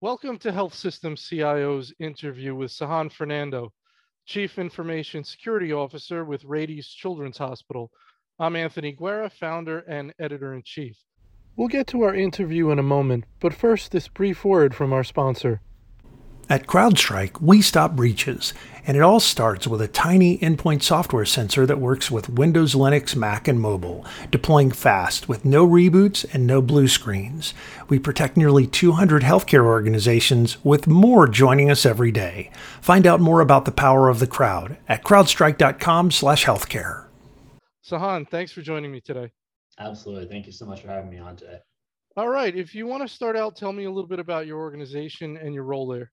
Welcome 0.00 0.38
to 0.38 0.50
Health 0.50 0.74
Systems 0.74 1.22
CIO's 1.28 1.94
interview 2.00 2.56
with 2.56 2.72
Sahan 2.72 3.12
Fernando, 3.12 3.72
Chief 4.26 4.58
Information 4.58 5.22
Security 5.22 5.72
Officer 5.72 6.24
with 6.24 6.44
Rady's 6.44 6.88
Children's 6.88 7.38
Hospital. 7.38 7.92
I'm 8.40 8.56
Anthony 8.56 8.90
Guerra, 8.90 9.30
founder 9.30 9.78
and 9.80 10.12
editor 10.18 10.54
in 10.54 10.62
chief. 10.64 10.98
We'll 11.56 11.68
get 11.68 11.86
to 11.88 12.02
our 12.02 12.14
interview 12.14 12.70
in 12.70 12.80
a 12.80 12.82
moment, 12.82 13.26
but 13.38 13.54
first, 13.54 13.92
this 13.92 14.08
brief 14.08 14.44
word 14.44 14.74
from 14.74 14.92
our 14.92 15.04
sponsor. 15.04 15.60
At 16.46 16.66
CrowdStrike, 16.66 17.40
we 17.40 17.62
stop 17.62 17.96
breaches, 17.96 18.52
and 18.86 18.98
it 18.98 19.02
all 19.02 19.18
starts 19.18 19.66
with 19.66 19.80
a 19.80 19.88
tiny 19.88 20.36
endpoint 20.38 20.82
software 20.82 21.24
sensor 21.24 21.64
that 21.64 21.80
works 21.80 22.10
with 22.10 22.28
Windows, 22.28 22.74
Linux, 22.74 23.16
Mac, 23.16 23.48
and 23.48 23.58
mobile, 23.58 24.04
deploying 24.30 24.70
fast 24.70 25.26
with 25.26 25.46
no 25.46 25.66
reboots 25.66 26.26
and 26.34 26.46
no 26.46 26.60
blue 26.60 26.86
screens. 26.86 27.54
We 27.88 27.98
protect 27.98 28.36
nearly 28.36 28.66
200 28.66 29.22
healthcare 29.22 29.64
organizations, 29.64 30.62
with 30.62 30.86
more 30.86 31.26
joining 31.26 31.70
us 31.70 31.86
every 31.86 32.12
day. 32.12 32.50
Find 32.82 33.06
out 33.06 33.22
more 33.22 33.40
about 33.40 33.64
the 33.64 33.72
power 33.72 34.10
of 34.10 34.18
the 34.18 34.26
crowd 34.26 34.76
at 34.86 35.02
crowdstrike.com/healthcare. 35.02 37.06
Sahan, 37.82 38.28
thanks 38.28 38.52
for 38.52 38.60
joining 38.60 38.92
me 38.92 39.00
today. 39.00 39.32
Absolutely. 39.78 40.28
Thank 40.28 40.44
you 40.44 40.52
so 40.52 40.66
much 40.66 40.82
for 40.82 40.88
having 40.88 41.08
me 41.08 41.16
on 41.18 41.36
today. 41.36 41.60
All 42.18 42.28
right. 42.28 42.54
If 42.54 42.74
you 42.74 42.86
want 42.86 43.02
to 43.02 43.08
start 43.08 43.34
out, 43.34 43.56
tell 43.56 43.72
me 43.72 43.84
a 43.84 43.90
little 43.90 44.06
bit 44.06 44.20
about 44.20 44.46
your 44.46 44.58
organization 44.58 45.38
and 45.38 45.54
your 45.54 45.64
role 45.64 45.88
there. 45.88 46.12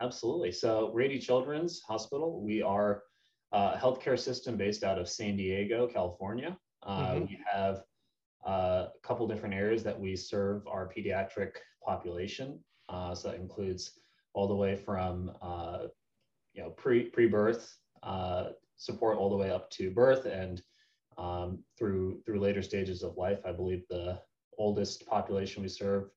Absolutely. 0.00 0.50
So, 0.50 0.90
Rady 0.94 1.18
Children's 1.18 1.82
Hospital, 1.82 2.40
we 2.42 2.62
are 2.62 3.02
a 3.52 3.76
healthcare 3.76 4.18
system 4.18 4.56
based 4.56 4.82
out 4.82 4.98
of 4.98 5.08
San 5.08 5.36
Diego, 5.36 5.86
California. 5.86 6.56
Uh, 6.82 6.98
mm-hmm. 7.00 7.20
We 7.26 7.38
have 7.52 7.82
uh, 8.46 8.86
a 8.94 9.00
couple 9.02 9.26
different 9.26 9.54
areas 9.54 9.82
that 9.82 9.98
we 9.98 10.16
serve 10.16 10.66
our 10.66 10.88
pediatric 10.88 11.56
population. 11.84 12.58
Uh, 12.88 13.14
so 13.14 13.28
that 13.28 13.36
includes 13.38 13.98
all 14.32 14.48
the 14.48 14.54
way 14.54 14.76
from 14.76 15.32
uh, 15.42 15.86
you 16.54 16.62
know 16.62 16.70
pre 16.70 17.04
pre 17.04 17.26
birth 17.26 17.76
uh, 18.02 18.50
support 18.76 19.18
all 19.18 19.30
the 19.30 19.36
way 19.36 19.50
up 19.50 19.70
to 19.70 19.90
birth 19.90 20.24
and 20.26 20.62
um, 21.18 21.58
through 21.78 22.20
through 22.24 22.40
later 22.40 22.62
stages 22.62 23.02
of 23.02 23.16
life. 23.16 23.40
I 23.44 23.52
believe 23.52 23.82
the 23.88 24.20
oldest 24.56 25.06
population 25.06 25.62
we 25.62 25.68
serve 25.68 26.10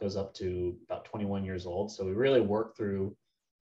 goes 0.00 0.16
up 0.16 0.32
to 0.32 0.76
about 0.88 1.04
21 1.04 1.44
years 1.44 1.66
old. 1.66 1.90
So 1.90 2.04
we 2.04 2.12
really 2.12 2.40
work 2.40 2.76
through 2.76 3.16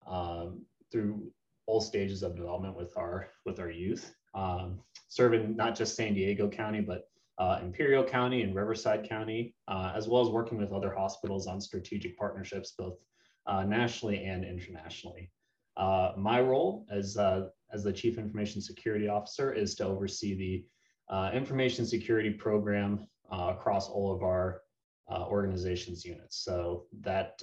um, 0.06 0.62
through 0.91 1.30
all 1.66 1.80
stages 1.80 2.22
of 2.22 2.36
development 2.36 2.77
with 2.77 2.97
our 2.97 3.28
with 3.47 3.58
our 3.58 3.70
youth, 3.70 4.14
um, 4.34 4.80
serving 5.08 5.56
not 5.56 5.74
just 5.74 5.97
San 5.97 6.14
Diego 6.14 6.48
County, 6.48 6.80
but 6.80 7.08
uh, 7.38 7.58
Imperial 7.62 8.05
County 8.05 8.42
and 8.42 8.55
Riverside 8.55 9.08
County, 9.08 9.55
uh, 9.66 9.92
as 9.94 10.08
well 10.08 10.22
as 10.22 10.28
working 10.28 10.58
with 10.58 10.72
other 10.72 10.94
hospitals 10.94 11.47
on 11.47 11.60
strategic 11.60 12.16
partnerships, 12.16 12.75
both 12.78 12.98
uh, 13.47 13.64
nationally 13.64 14.25
and 14.25 14.44
internationally. 14.44 15.30
Uh, 15.77 16.12
my 16.16 16.41
role 16.41 16.86
as 16.91 17.16
uh, 17.16 17.48
as 17.72 17.82
the 17.82 17.92
Chief 17.92 18.19
Information 18.19 18.60
Security 18.60 19.08
Officer 19.08 19.52
is 19.52 19.75
to 19.77 19.84
oversee 19.84 20.34
the 20.34 21.14
uh, 21.14 21.30
information 21.32 21.84
security 21.84 22.30
program 22.30 23.06
across 23.32 23.88
all 23.88 24.14
of 24.14 24.22
our 24.22 24.62
organization's 25.10 26.05
units. 26.05 26.44
So 26.44 26.84
that 27.00 27.42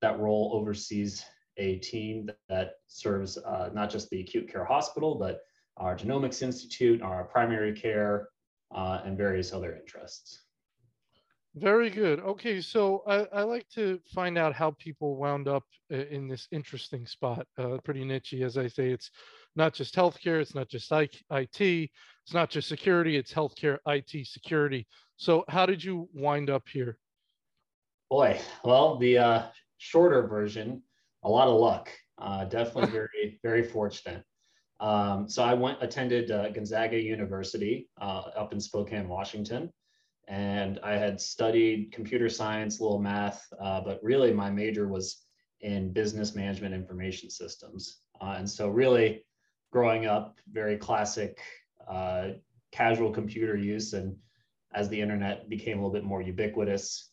that 0.00 0.18
role 0.18 0.50
oversees 0.54 1.24
a 1.56 1.76
team 1.78 2.30
that 2.48 2.74
serves 2.86 3.36
uh, 3.38 3.70
not 3.72 3.90
just 3.90 4.08
the 4.10 4.20
acute 4.20 4.50
care 4.50 4.64
hospital, 4.64 5.16
but 5.16 5.40
our 5.76 5.96
genomics 5.96 6.42
institute, 6.42 7.02
our 7.02 7.24
primary 7.24 7.72
care, 7.72 8.28
uh, 8.74 9.00
and 9.04 9.16
various 9.16 9.52
other 9.52 9.74
interests. 9.76 10.42
Very 11.54 11.90
good. 11.90 12.20
Okay, 12.20 12.60
so 12.60 13.02
I, 13.06 13.26
I, 13.32 13.42
like 13.42 13.68
to 13.70 13.98
find 14.14 14.38
out 14.38 14.54
how 14.54 14.72
people 14.78 15.16
wound 15.16 15.48
up 15.48 15.64
in 15.90 16.28
this 16.28 16.46
interesting 16.52 17.06
spot. 17.06 17.46
Uh, 17.56 17.78
pretty 17.82 18.04
niche, 18.04 18.34
as 18.34 18.56
I 18.56 18.68
say. 18.68 18.90
It's 18.90 19.10
not 19.56 19.72
just 19.74 19.94
healthcare. 19.94 20.40
It's 20.40 20.54
not 20.54 20.68
just 20.68 20.92
IT. 20.92 21.60
It's 21.60 22.34
not 22.34 22.50
just 22.50 22.68
security. 22.68 23.16
It's 23.16 23.32
healthcare, 23.32 23.78
IT, 23.86 24.26
security. 24.26 24.86
So, 25.16 25.44
how 25.48 25.66
did 25.66 25.82
you 25.82 26.08
wind 26.12 26.50
up 26.50 26.68
here? 26.68 26.98
Boy, 28.10 28.40
well, 28.62 28.96
the 28.96 29.18
uh, 29.18 29.42
shorter 29.78 30.26
version, 30.26 30.82
a 31.22 31.28
lot 31.28 31.48
of 31.48 31.58
luck. 31.58 31.88
Uh, 32.18 32.44
definitely 32.44 32.90
very, 32.92 33.40
very 33.42 33.62
fortunate. 33.62 34.24
Um, 34.80 35.28
so 35.28 35.42
I 35.42 35.54
went 35.54 35.78
attended 35.82 36.30
uh, 36.30 36.50
Gonzaga 36.50 37.00
University 37.00 37.88
uh, 38.00 38.22
up 38.36 38.52
in 38.52 38.60
Spokane, 38.60 39.08
Washington, 39.08 39.72
and 40.28 40.78
I 40.84 40.92
had 40.92 41.20
studied 41.20 41.90
computer 41.92 42.28
science, 42.28 42.78
a 42.78 42.82
little 42.82 43.00
math, 43.00 43.44
uh, 43.60 43.80
but 43.80 43.98
really 44.02 44.32
my 44.32 44.50
major 44.50 44.86
was 44.86 45.24
in 45.60 45.92
business 45.92 46.36
management 46.36 46.74
information 46.74 47.30
systems. 47.30 48.02
Uh, 48.20 48.36
and 48.38 48.48
so 48.48 48.68
really 48.68 49.24
growing 49.72 50.06
up, 50.06 50.38
very 50.52 50.76
classic 50.76 51.40
uh, 51.88 52.28
casual 52.70 53.10
computer 53.10 53.56
use, 53.56 53.94
and 53.94 54.14
as 54.74 54.88
the 54.88 55.00
internet 55.00 55.48
became 55.48 55.78
a 55.78 55.80
little 55.80 55.92
bit 55.92 56.04
more 56.04 56.22
ubiquitous, 56.22 57.10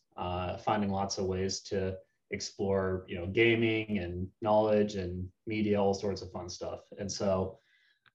finding 0.64 0.90
lots 0.90 1.18
of 1.18 1.24
ways 1.24 1.60
to 1.62 1.96
explore 2.30 3.04
you 3.08 3.16
know 3.16 3.26
gaming 3.26 3.98
and 3.98 4.28
knowledge 4.42 4.96
and 4.96 5.28
media 5.46 5.80
all 5.80 5.94
sorts 5.94 6.22
of 6.22 6.30
fun 6.30 6.48
stuff. 6.48 6.80
And 6.98 7.10
so 7.10 7.58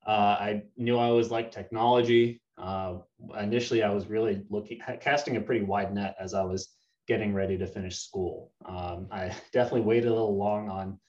uh, 0.05 0.35
i 0.39 0.63
knew 0.77 0.97
i 0.97 1.05
always 1.05 1.31
liked 1.31 1.53
technology. 1.53 2.41
Uh, 2.57 2.97
initially 3.39 3.81
i 3.81 3.89
was 3.89 4.07
really 4.07 4.43
looking 4.49 4.79
casting 4.99 5.37
a 5.37 5.41
pretty 5.41 5.63
wide 5.63 5.93
net 5.93 6.15
as 6.19 6.33
i 6.33 6.43
was 6.43 6.75
getting 7.07 7.33
ready 7.33 7.57
to 7.57 7.65
finish 7.65 7.99
school. 7.99 8.51
Um, 8.65 9.07
i 9.11 9.35
definitely 9.53 9.81
waited 9.81 10.07
a 10.07 10.13
little 10.13 10.37
long 10.37 10.69
on 10.69 10.99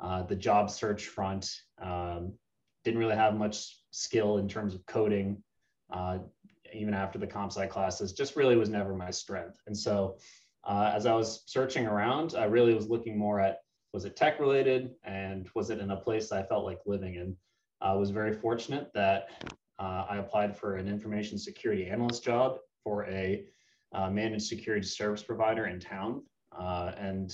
uh, 0.00 0.22
the 0.24 0.36
job 0.36 0.70
search 0.70 1.06
front. 1.06 1.50
Um, 1.80 2.34
didn't 2.84 3.00
really 3.00 3.16
have 3.16 3.34
much 3.34 3.80
skill 3.90 4.38
in 4.38 4.46
terms 4.48 4.74
of 4.74 4.84
coding 4.86 5.42
uh, 5.90 6.18
even 6.72 6.94
after 6.94 7.18
the 7.18 7.26
comp 7.26 7.52
sci 7.52 7.66
classes 7.66 8.12
just 8.12 8.36
really 8.36 8.56
was 8.56 8.68
never 8.68 8.94
my 8.94 9.10
strength. 9.10 9.60
And 9.66 9.76
so 9.76 10.18
uh, 10.66 10.90
as 10.94 11.06
I 11.06 11.14
was 11.14 11.42
searching 11.46 11.86
around, 11.86 12.34
I 12.36 12.44
really 12.44 12.74
was 12.74 12.88
looking 12.88 13.16
more 13.16 13.40
at 13.40 13.60
was 13.92 14.04
it 14.04 14.16
tech 14.16 14.40
related 14.40 14.90
and 15.04 15.48
was 15.54 15.70
it 15.70 15.78
in 15.78 15.90
a 15.90 15.96
place 15.96 16.32
I 16.32 16.42
felt 16.42 16.64
like 16.64 16.80
living 16.84 17.14
in. 17.14 17.36
I 17.80 17.94
was 17.94 18.10
very 18.10 18.34
fortunate 18.34 18.90
that 18.94 19.28
uh, 19.78 20.04
I 20.08 20.18
applied 20.18 20.56
for 20.56 20.76
an 20.76 20.88
information 20.88 21.38
security 21.38 21.86
analyst 21.86 22.24
job 22.24 22.58
for 22.82 23.06
a 23.06 23.44
uh, 23.94 24.10
managed 24.10 24.46
security 24.46 24.86
service 24.86 25.22
provider 25.22 25.66
in 25.66 25.78
town 25.78 26.22
uh, 26.58 26.92
and 26.98 27.32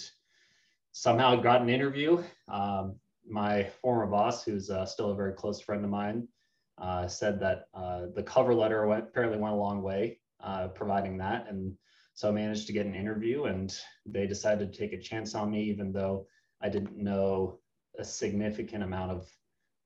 somehow 0.93 1.37
got 1.37 1.63
an 1.63 1.71
interview. 1.71 2.23
Um, 2.49 2.97
my 3.29 3.65
former 3.81 4.07
boss, 4.07 4.45
who's 4.45 4.69
uh, 4.69 4.85
still 4.85 5.11
a 5.11 5.17
very 5.17 5.33
close 5.33 5.61
friend 5.61 5.85
of 5.85 5.91
mine, 5.91 6.29
uh, 6.79 7.09
said 7.09 7.41
that 7.41 7.67
the 8.15 8.23
cover 8.25 8.55
letter 8.55 8.87
went, 8.87 9.05
apparently 9.05 9.39
went 9.39 9.55
a 9.55 9.57
long 9.57 9.83
way 9.83 10.21
providing 10.75 11.17
that. 11.19 11.47
And 11.49 11.77
so 12.15 12.29
I 12.29 12.33
managed 12.33 12.67
to 12.67 12.73
get 12.73 12.87
an 12.87 12.95
interview 12.95 13.45
and 13.45 13.75
they 14.07 14.27
decided 14.27 14.73
to 14.73 14.79
take 14.79 14.93
a 14.93 15.01
chance 15.01 15.35
on 15.35 15.51
me, 15.51 15.63
even 15.65 15.93
though 15.93 16.27
I 16.61 16.69
didn't 16.69 16.97
know 16.97 17.59
a 17.99 18.05
significant 18.05 18.83
amount 18.83 19.11
of 19.11 19.29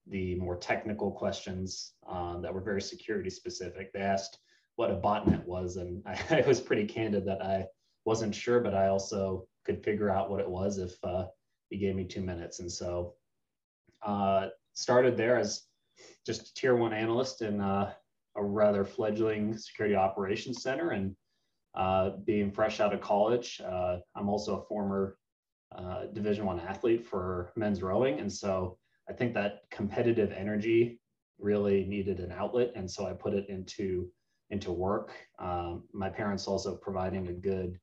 the 0.08 0.36
more 0.36 0.56
technical 0.56 1.10
questions 1.10 1.94
um, 2.08 2.42
that 2.42 2.54
were 2.54 2.60
very 2.60 2.80
security 2.80 3.30
specific. 3.30 3.92
They 3.92 4.00
asked 4.00 4.38
what 4.76 4.90
a 4.90 4.96
botnet 4.96 5.44
was, 5.44 5.76
and 5.76 6.02
I, 6.06 6.20
I, 6.44 6.46
was 6.46 6.60
pretty 6.60 6.86
candid 6.86 7.26
that 7.26 7.42
I 7.42 7.66
wasn't 8.04 8.34
sure, 8.34 8.60
but 8.60 8.74
I 8.74 8.88
also 8.88 9.48
could 9.64 9.82
figure 9.82 10.10
out 10.10 10.30
what 10.30 10.40
it 10.40 10.48
was 10.48 10.78
if 10.78 10.92
uh, 11.02 11.26
he 11.70 11.78
gave 11.78 11.96
me 11.96 12.04
two 12.04 12.20
minutes. 12.20 12.60
And 12.60 12.70
so 12.70 13.14
uh, 14.04 14.48
started 14.74 15.16
there 15.16 15.38
as 15.38 15.62
just 16.24 16.50
a 16.50 16.54
tier 16.54 16.76
one 16.76 16.92
analyst 16.92 17.42
in 17.42 17.60
uh, 17.60 17.92
a 18.36 18.44
rather 18.44 18.84
fledgling 18.84 19.56
security 19.56 19.96
operations 19.96 20.62
center 20.62 20.90
and 20.90 21.12
uh, 21.12 21.14
being 22.24 22.50
fresh 22.50 22.80
out 22.80 22.94
of 22.94 23.00
college. 23.00 23.60
Uh, 23.60 23.98
I'm 24.14 24.28
also 24.28 24.60
a 24.60 24.64
former 24.64 25.18
uh, 25.76 26.06
Division 26.12 26.46
One 26.46 26.60
athlete 26.60 27.06
for 27.06 27.52
men's 27.56 27.82
rowing, 27.82 28.20
and 28.20 28.32
so 28.32 28.78
I 29.08 29.12
think 29.12 29.34
that 29.34 29.62
competitive 29.70 30.32
energy 30.32 31.00
really 31.38 31.84
needed 31.84 32.20
an 32.20 32.32
outlet, 32.32 32.72
and 32.74 32.90
so 32.90 33.06
I 33.06 33.12
put 33.12 33.34
it 33.34 33.48
into 33.48 34.10
into 34.50 34.72
work. 34.72 35.12
Um, 35.38 35.84
my 35.92 36.08
parents 36.08 36.46
also 36.46 36.76
providing 36.76 37.28
a 37.28 37.32
good 37.32 37.78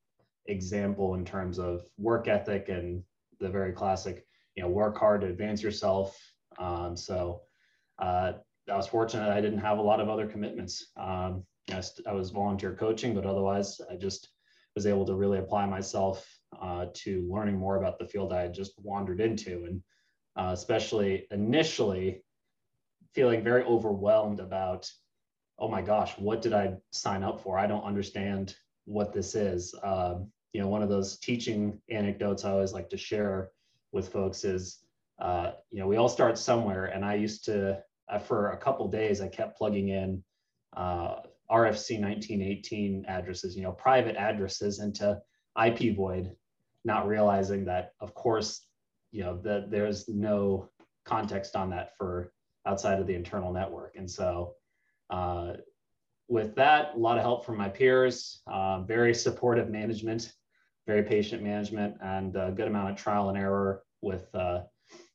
example 0.48 1.16
in 1.16 1.26
terms 1.26 1.60
of 1.60 1.82
work 1.98 2.28
ethic 2.28 2.70
and 2.70 3.04
the 3.40 3.50
very 3.50 3.74
classic, 3.74 4.26
you 4.56 4.64
know, 4.64 4.70
work 4.70 4.98
hard 4.98 5.22
to 5.22 5.28
advance 5.28 5.62
yourself. 5.62 6.18
Um, 6.58 6.96
so 6.96 7.42
uh, 8.00 8.34
I 8.72 8.76
was 8.76 8.88
fortunate 8.88 9.30
I 9.30 9.42
didn't 9.42 9.60
have 9.60 9.78
a 9.78 9.82
lot 9.82 10.00
of 10.00 10.10
other 10.10 10.28
commitments. 10.28 10.92
Um, 10.98 11.44
I, 11.72 11.82
st- 11.82 12.08
I 12.08 12.14
was 12.14 12.30
volunteer 12.30 12.76
coaching, 12.76 13.14
but 13.14 13.26
otherwise 13.26 13.80
I 13.90 13.96
just 13.96 14.30
was 14.76 14.86
able 14.86 15.06
to 15.06 15.16
really 15.16 15.38
apply 15.38 15.66
myself 15.66 16.28
uh, 16.62 16.88
to 16.94 17.28
learning 17.32 17.58
more 17.58 17.78
about 17.78 18.00
the 18.00 18.08
field 18.08 18.34
I 18.34 18.42
had 18.42 18.54
just 18.54 18.74
wandered 18.82 19.22
into. 19.22 19.66
And 19.66 19.82
uh, 20.36 20.52
especially 20.54 21.28
initially 21.32 22.24
feeling 23.14 23.44
very 23.44 23.64
overwhelmed 23.64 24.40
about 24.40 24.90
oh 25.60 25.70
my 25.70 25.82
gosh, 25.82 26.18
what 26.18 26.42
did 26.42 26.54
I 26.54 26.74
sign 26.92 27.24
up 27.24 27.40
for? 27.42 27.58
I 27.58 27.68
don't 27.68 27.84
understand 27.84 28.56
what 28.86 29.14
this 29.14 29.36
is. 29.36 29.74
Um, 29.84 30.32
you 30.52 30.62
know, 30.62 30.68
one 30.68 30.84
of 30.84 30.90
those 30.90 31.18
teaching 31.18 31.80
anecdotes 31.90 32.44
I 32.44 32.52
always 32.52 32.74
like 32.74 32.90
to 32.90 32.98
share 32.98 33.52
with 33.92 34.12
folks 34.12 34.44
is, 34.44 34.80
uh, 35.20 35.52
you 35.72 35.80
know, 35.80 35.88
we 35.88 35.98
all 35.98 36.10
start 36.10 36.38
somewhere. 36.38 36.86
And 36.86 37.06
I 37.06 37.16
used 37.16 37.46
to, 37.46 37.82
uh, 38.10 38.20
for 38.20 38.52
a 38.52 38.58
couple 38.58 38.88
days, 38.88 39.22
I 39.22 39.28
kept 39.28 39.58
plugging 39.58 39.90
in 39.90 40.24
uh, 40.76 41.18
RFC 41.52 42.00
1918 42.00 43.06
addresses, 43.08 43.56
you 43.56 43.64
know, 43.64 43.72
private 43.72 44.16
addresses 44.16 44.80
into 44.80 45.22
IPVoid, 45.58 46.36
not 46.86 47.08
realizing 47.08 47.66
that, 47.66 47.94
of 48.00 48.14
course, 48.14 48.66
you 49.12 49.24
know, 49.24 49.38
that 49.44 49.70
there's 49.70 50.08
no 50.10 50.70
context 51.06 51.56
on 51.56 51.70
that 51.70 51.96
for 51.98 52.32
outside 52.66 53.00
of 53.00 53.08
the 53.08 53.14
internal 53.14 53.52
network. 53.52 53.96
And 53.96 54.10
so 54.10 54.56
uh, 55.10 55.54
with 56.28 56.56
that, 56.56 56.96
a 56.96 56.98
lot 56.98 57.18
of 57.18 57.24
help 57.24 57.46
from 57.46 57.58
my 57.58 57.70
peers, 57.70 58.42
uh, 58.48 58.82
very 58.82 59.14
supportive 59.14 59.70
management, 59.70 60.34
very 60.88 61.04
patient 61.04 61.44
management, 61.44 61.96
and 62.02 62.36
a 62.36 62.52
good 62.56 62.68
amount 62.68 62.92
of 62.92 62.98
trial 62.98 63.30
and 63.30 63.38
error 63.38 63.84
with 64.02 64.34
uh, 64.34 64.62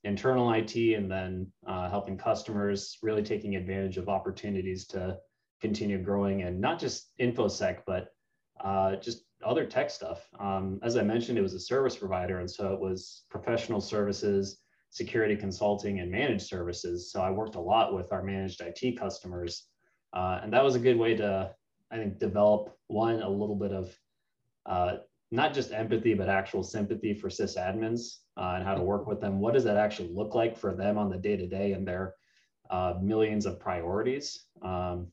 internal 0.03 0.51
IT 0.53 0.75
and 0.75 1.11
then 1.11 1.47
uh, 1.67 1.89
helping 1.89 2.17
customers, 2.17 2.97
really 3.03 3.23
taking 3.23 3.55
advantage 3.55 3.97
of 3.97 4.09
opportunities 4.09 4.85
to 4.87 5.17
continue 5.61 6.01
growing 6.01 6.43
and 6.43 6.59
not 6.59 6.79
just 6.79 7.11
InfoSec, 7.19 7.79
but 7.85 8.07
uh, 8.63 8.95
just 8.97 9.23
other 9.43 9.65
tech 9.65 9.89
stuff. 9.89 10.27
Um, 10.39 10.79
as 10.83 10.97
I 10.97 11.03
mentioned, 11.03 11.37
it 11.37 11.41
was 11.41 11.53
a 11.53 11.59
service 11.59 11.95
provider, 11.95 12.39
and 12.39 12.49
so 12.49 12.73
it 12.73 12.79
was 12.79 13.23
professional 13.29 13.79
services, 13.79 14.59
security 14.89 15.35
consulting, 15.35 15.99
and 15.99 16.11
managed 16.11 16.47
services. 16.47 17.11
So 17.11 17.21
I 17.21 17.31
worked 17.31 17.55
a 17.55 17.61
lot 17.61 17.93
with 17.93 18.11
our 18.11 18.23
managed 18.23 18.61
IT 18.61 18.99
customers 18.99 19.69
uh, 20.13 20.39
and 20.43 20.53
that 20.53 20.63
was 20.63 20.75
a 20.75 20.79
good 20.79 20.97
way 20.97 21.15
to, 21.15 21.53
I 21.91 21.97
think, 21.97 22.19
develop 22.19 22.75
one, 22.87 23.21
a 23.21 23.29
little 23.29 23.55
bit 23.55 23.71
of 23.71 23.95
uh, 24.65 24.97
not 25.31 25.53
just 25.53 25.71
empathy, 25.71 26.13
but 26.13 26.29
actual 26.29 26.63
sympathy 26.63 27.13
for 27.13 27.29
sysadmins 27.29 28.17
uh, 28.37 28.53
and 28.55 28.63
how 28.63 28.73
to 28.73 28.83
work 28.83 29.07
with 29.07 29.21
them. 29.21 29.39
What 29.39 29.53
does 29.53 29.63
that 29.65 29.77
actually 29.77 30.09
look 30.11 30.33
like 30.33 30.57
for 30.57 30.73
them 30.73 30.97
on 30.97 31.09
the 31.09 31.17
day 31.17 31.37
to 31.37 31.47
day 31.47 31.73
and 31.73 31.87
their 31.87 32.15
uh, 32.69 32.95
millions 33.01 33.45
of 33.45 33.59
priorities? 33.59 34.45
Um, 34.63 35.07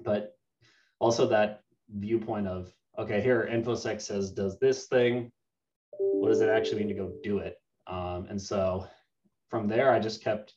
but 0.00 0.36
also 0.98 1.26
that 1.28 1.60
viewpoint 1.90 2.46
of, 2.46 2.72
okay, 2.98 3.20
here 3.20 3.48
InfoSec 3.50 4.00
says 4.00 4.32
does 4.32 4.58
this 4.58 4.86
thing. 4.86 5.30
What 5.98 6.28
does 6.28 6.40
it 6.40 6.48
actually 6.48 6.80
mean 6.80 6.88
to 6.88 6.94
go 6.94 7.12
do 7.22 7.38
it? 7.38 7.56
Um, 7.86 8.26
and 8.28 8.40
so 8.40 8.86
from 9.48 9.68
there, 9.68 9.92
I 9.92 10.00
just 10.00 10.22
kept 10.22 10.54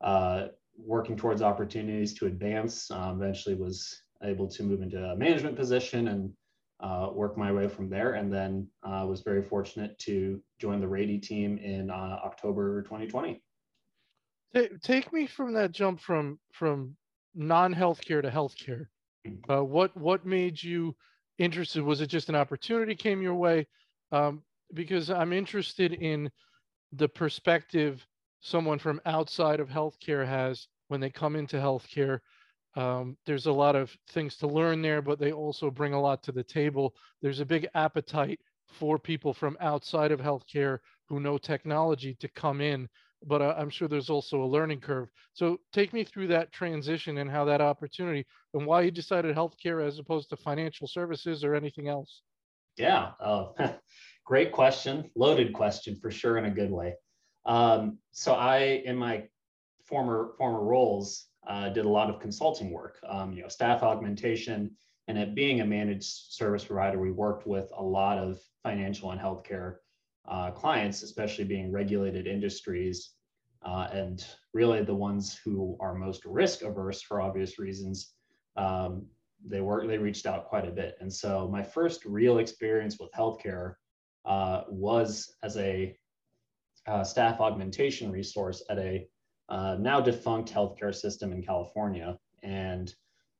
uh, 0.00 0.48
working 0.78 1.16
towards 1.16 1.42
opportunities 1.42 2.14
to 2.14 2.26
advance. 2.26 2.90
Um, 2.90 3.22
eventually, 3.22 3.54
was 3.54 4.02
able 4.22 4.48
to 4.48 4.62
move 4.62 4.82
into 4.82 5.02
a 5.02 5.16
management 5.16 5.56
position 5.56 6.08
and 6.08 6.32
uh, 6.80 7.08
work 7.12 7.38
my 7.38 7.52
way 7.52 7.68
from 7.68 7.88
there. 7.88 8.14
And 8.14 8.32
then 8.32 8.68
uh, 8.82 9.06
was 9.08 9.22
very 9.22 9.42
fortunate 9.42 9.98
to 10.00 10.40
join 10.60 10.80
the 10.80 10.88
Rady 10.88 11.18
team 11.18 11.58
in 11.58 11.90
uh, 11.90 12.18
October 12.24 12.82
2020. 12.82 13.42
Take 14.82 15.12
me 15.12 15.26
from 15.26 15.52
that 15.54 15.72
jump 15.72 16.00
from 16.00 16.38
from 16.52 16.96
non-healthcare 17.36 18.22
to 18.22 18.30
healthcare. 18.30 18.86
Uh, 19.50 19.62
what 19.62 19.96
what 19.96 20.24
made 20.24 20.62
you 20.62 20.96
interested? 21.38 21.82
Was 21.82 22.00
it 22.00 22.06
just 22.06 22.28
an 22.28 22.34
opportunity 22.34 22.94
came 22.94 23.22
your 23.22 23.34
way? 23.34 23.66
Um, 24.12 24.42
because 24.72 25.10
I'm 25.10 25.32
interested 25.32 25.92
in 25.92 26.30
the 26.92 27.08
perspective 27.08 28.06
someone 28.40 28.78
from 28.78 29.00
outside 29.06 29.60
of 29.60 29.68
healthcare 29.68 30.26
has 30.26 30.68
when 30.88 31.00
they 31.00 31.10
come 31.10 31.36
into 31.36 31.56
healthcare. 31.56 32.20
Um, 32.76 33.16
there's 33.26 33.46
a 33.46 33.52
lot 33.52 33.74
of 33.74 33.96
things 34.10 34.36
to 34.36 34.46
learn 34.46 34.82
there, 34.82 35.02
but 35.02 35.18
they 35.18 35.32
also 35.32 35.70
bring 35.70 35.94
a 35.94 36.00
lot 36.00 36.22
to 36.24 36.32
the 36.32 36.44
table. 36.44 36.94
There's 37.22 37.40
a 37.40 37.46
big 37.46 37.66
appetite 37.74 38.38
for 38.68 38.98
people 38.98 39.32
from 39.32 39.56
outside 39.60 40.12
of 40.12 40.20
healthcare 40.20 40.78
who 41.08 41.20
know 41.20 41.38
technology 41.38 42.14
to 42.20 42.28
come 42.28 42.60
in, 42.60 42.88
but 43.24 43.42
uh, 43.42 43.54
I'm 43.56 43.70
sure 43.70 43.88
there's 43.88 44.10
also 44.10 44.42
a 44.42 44.46
learning 44.46 44.80
curve. 44.80 45.08
So 45.32 45.58
take 45.72 45.92
me 45.92 46.04
through 46.04 46.28
that 46.28 46.52
transition 46.52 47.18
and 47.18 47.30
how 47.30 47.44
that 47.46 47.60
opportunity 47.60 48.26
and 48.54 48.66
why 48.66 48.82
you 48.82 48.90
decided 48.90 49.34
healthcare 49.34 49.86
as 49.86 49.98
opposed 49.98 50.30
to 50.30 50.36
financial 50.36 50.86
services 50.86 51.44
or 51.44 51.54
anything 51.54 51.88
else. 51.88 52.22
Yeah, 52.76 53.12
uh, 53.20 53.46
great 54.24 54.52
question, 54.52 55.10
loaded 55.14 55.52
question 55.52 55.96
for 55.96 56.10
sure 56.10 56.38
in 56.38 56.44
a 56.44 56.50
good 56.50 56.70
way. 56.70 56.94
Um, 57.46 57.98
so 58.12 58.34
I, 58.34 58.82
in 58.84 58.96
my 58.96 59.24
former 59.84 60.32
former 60.36 60.62
roles, 60.62 61.26
uh, 61.46 61.68
did 61.68 61.84
a 61.84 61.88
lot 61.88 62.10
of 62.10 62.20
consulting 62.20 62.72
work, 62.72 62.98
um, 63.08 63.32
you 63.32 63.42
know, 63.42 63.48
staff 63.48 63.82
augmentation, 63.82 64.72
and 65.08 65.16
at 65.16 65.34
being 65.34 65.60
a 65.60 65.66
managed 65.66 66.32
service 66.32 66.64
provider, 66.64 66.98
we 66.98 67.12
worked 67.12 67.46
with 67.46 67.70
a 67.76 67.82
lot 67.82 68.18
of 68.18 68.40
financial 68.64 69.12
and 69.12 69.20
healthcare 69.20 69.76
uh, 70.28 70.50
clients, 70.50 71.02
especially 71.02 71.44
being 71.44 71.72
regulated 71.72 72.26
industries, 72.26 73.12
uh, 73.64 73.88
and 73.92 74.26
really 74.54 74.82
the 74.82 74.94
ones 74.94 75.38
who 75.44 75.76
are 75.80 75.94
most 75.94 76.24
risk 76.24 76.62
averse 76.62 77.02
for 77.02 77.20
obvious 77.20 77.58
reasons. 77.58 78.14
Um, 78.56 79.06
they 79.44 79.60
were 79.60 79.86
they 79.86 79.98
reached 79.98 80.26
out 80.26 80.48
quite 80.48 80.66
a 80.66 80.70
bit, 80.70 80.96
and 81.00 81.12
so 81.12 81.48
my 81.48 81.62
first 81.62 82.04
real 82.04 82.38
experience 82.38 82.98
with 82.98 83.10
healthcare 83.12 83.74
uh, 84.24 84.62
was 84.68 85.36
as 85.42 85.56
a 85.56 85.96
uh, 86.86 87.04
staff 87.04 87.40
augmentation 87.40 88.10
resource 88.10 88.62
at 88.70 88.78
a 88.78 89.06
uh, 89.48 89.76
now 89.78 90.00
defunct 90.00 90.52
healthcare 90.52 90.94
system 90.94 91.32
in 91.32 91.42
California. 91.42 92.18
And 92.42 92.92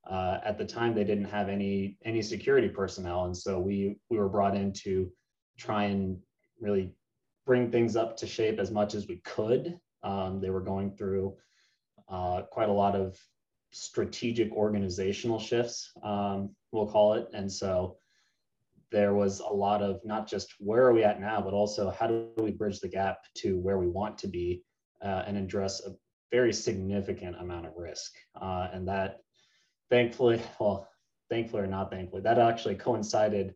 uh, 0.09 0.39
at 0.45 0.57
the 0.59 0.65
time, 0.65 0.95
they 0.95 1.05
didn't 1.05 1.25
have 1.25 1.49
any 1.49 1.99
any 2.05 2.23
security 2.23 2.69
personnel, 2.69 3.25
and 3.25 3.37
so 3.37 3.59
we 3.59 3.99
we 4.11 4.19
were 4.19 4.29
brought 4.29 4.57
in 4.57 4.73
to 4.85 5.11
try 5.59 5.85
and 5.85 6.19
really 6.61 6.93
bring 7.45 7.71
things 7.71 7.97
up 7.97 8.17
to 8.19 8.27
shape 8.27 8.59
as 8.59 8.71
much 8.71 8.95
as 8.95 9.07
we 9.07 9.17
could. 9.19 9.79
Um, 10.03 10.41
they 10.41 10.51
were 10.51 10.61
going 10.61 10.93
through 10.93 11.37
uh, 12.09 12.43
quite 12.51 12.69
a 12.69 12.73
lot 12.73 12.95
of 12.95 13.19
strategic 13.73 14.53
organizational 14.53 15.39
shifts, 15.39 15.91
um, 16.03 16.51
we'll 16.73 16.87
call 16.87 17.15
it, 17.15 17.29
and 17.35 17.51
so 17.51 17.97
there 18.93 19.15
was 19.15 19.41
a 19.41 19.53
lot 19.53 19.83
of 19.83 20.01
not 20.05 20.29
just 20.29 20.55
where 20.59 20.87
are 20.87 20.93
we 20.93 21.03
at 21.03 21.21
now, 21.21 21.41
but 21.41 21.53
also 21.53 21.91
how 21.91 22.07
do 22.07 22.29
we 22.37 22.51
bridge 22.51 22.81
the 22.81 22.89
gap 22.89 23.19
to 23.35 23.59
where 23.59 23.79
we 23.79 23.89
want 23.89 24.17
to 24.19 24.29
be 24.29 24.63
uh, 25.03 25.25
and 25.27 25.37
address 25.37 25.85
a 25.85 25.91
very 26.31 26.53
significant 26.53 27.37
amount 27.41 27.67
of 27.67 27.73
risk. 27.77 28.13
Uh, 28.41 28.69
and 28.73 28.87
that 28.89 29.19
thankfully, 29.91 30.41
well, 30.59 30.89
thankfully 31.31 31.63
or 31.63 31.67
not 31.67 31.91
thankfully, 31.91 32.23
that 32.23 32.39
actually 32.39 32.77
coincided 32.77 33.55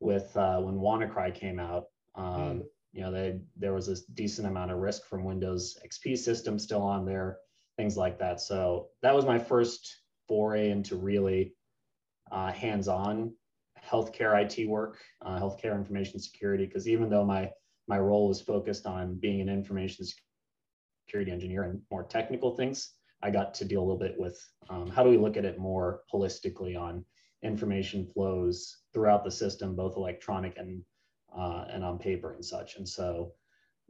with 0.00 0.36
uh, 0.36 0.58
when 0.60 0.76
WannaCry 0.76 1.34
came 1.34 1.58
out. 1.58 1.84
Um, 2.16 2.24
mm. 2.24 2.62
You 2.92 3.02
know, 3.02 3.12
they, 3.12 3.40
there 3.56 3.74
was 3.74 3.88
a 3.88 3.96
decent 4.14 4.48
amount 4.48 4.70
of 4.70 4.78
risk 4.78 5.06
from 5.06 5.24
Windows 5.24 5.76
XP 5.86 6.16
system 6.16 6.58
still 6.58 6.82
on 6.82 7.04
there, 7.04 7.38
things 7.76 7.96
like 7.96 8.18
that. 8.18 8.40
So 8.40 8.88
that 9.02 9.14
was 9.14 9.26
my 9.26 9.38
first 9.38 10.00
foray 10.26 10.70
into 10.70 10.96
really 10.96 11.54
uh, 12.32 12.52
hands-on 12.52 13.34
healthcare 13.86 14.40
IT 14.42 14.68
work, 14.68 14.98
uh, 15.24 15.38
healthcare 15.38 15.74
information 15.74 16.18
security, 16.18 16.66
because 16.66 16.88
even 16.88 17.08
though 17.08 17.24
my 17.24 17.50
my 17.88 17.98
role 17.98 18.26
was 18.26 18.40
focused 18.40 18.84
on 18.84 19.14
being 19.14 19.40
an 19.40 19.48
information 19.48 20.04
security 21.06 21.30
engineer 21.30 21.62
and 21.62 21.80
more 21.90 22.02
technical 22.02 22.56
things, 22.56 22.94
I 23.22 23.30
got 23.30 23.54
to 23.54 23.64
deal 23.64 23.80
a 23.80 23.84
little 23.84 23.98
bit 23.98 24.18
with 24.18 24.36
um, 24.68 24.90
how 24.90 25.04
do 25.04 25.10
we 25.10 25.16
look 25.16 25.36
at 25.36 25.44
it 25.44 25.58
more 25.58 26.00
holistically 26.12 26.76
on 26.76 27.04
information 27.44 28.04
flows 28.04 28.78
throughout 28.92 29.22
the 29.24 29.30
system, 29.30 29.76
both 29.76 29.96
electronic 29.96 30.58
and 30.58 30.82
uh, 31.36 31.64
and 31.70 31.84
on 31.84 31.98
paper 31.98 32.32
and 32.32 32.44
such. 32.44 32.76
And 32.76 32.88
so 32.88 33.32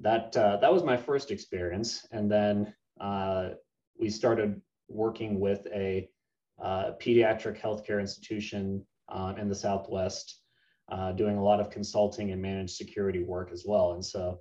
that 0.00 0.36
uh, 0.36 0.58
that 0.58 0.72
was 0.72 0.82
my 0.82 0.96
first 0.96 1.30
experience, 1.30 2.06
and 2.10 2.30
then 2.30 2.74
uh, 3.00 3.50
we 3.98 4.10
started 4.10 4.60
working 4.88 5.40
with 5.40 5.66
a 5.74 6.08
uh, 6.62 6.92
pediatric 7.00 7.60
healthcare 7.60 8.00
institution 8.00 8.84
uh, 9.08 9.34
in 9.38 9.48
the 9.48 9.54
Southwest, 9.54 10.40
uh, 10.90 11.12
doing 11.12 11.36
a 11.36 11.42
lot 11.42 11.60
of 11.60 11.70
consulting 11.70 12.32
and 12.32 12.42
managed 12.42 12.76
security 12.76 13.22
work 13.22 13.50
as 13.52 13.64
well. 13.66 13.92
And 13.92 14.04
so 14.04 14.40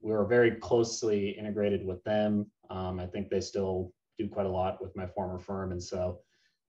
we 0.00 0.12
were 0.12 0.26
very 0.26 0.52
closely 0.52 1.30
integrated 1.30 1.84
with 1.84 2.02
them. 2.04 2.46
Um, 2.70 3.00
I 3.00 3.06
think 3.06 3.28
they 3.28 3.40
still 3.40 3.92
do 4.18 4.28
quite 4.28 4.46
a 4.46 4.50
lot 4.50 4.80
with 4.82 4.94
my 4.96 5.06
former 5.06 5.38
firm. 5.38 5.72
And 5.72 5.82
so 5.82 6.20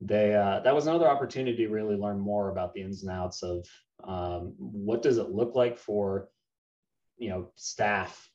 they 0.01 0.35
uh, 0.35 0.61
that 0.61 0.75
was 0.75 0.87
another 0.87 1.07
opportunity 1.07 1.65
to 1.65 1.69
really 1.69 1.95
learn 1.95 2.19
more 2.19 2.49
about 2.49 2.73
the 2.73 2.81
ins 2.81 3.03
and 3.03 3.11
outs 3.11 3.43
of 3.43 3.65
um, 4.03 4.53
what 4.57 5.01
does 5.01 5.17
it 5.17 5.31
look 5.31 5.55
like 5.55 5.77
for 5.77 6.29
you 7.17 7.29
know 7.29 7.51
staff 7.55 8.29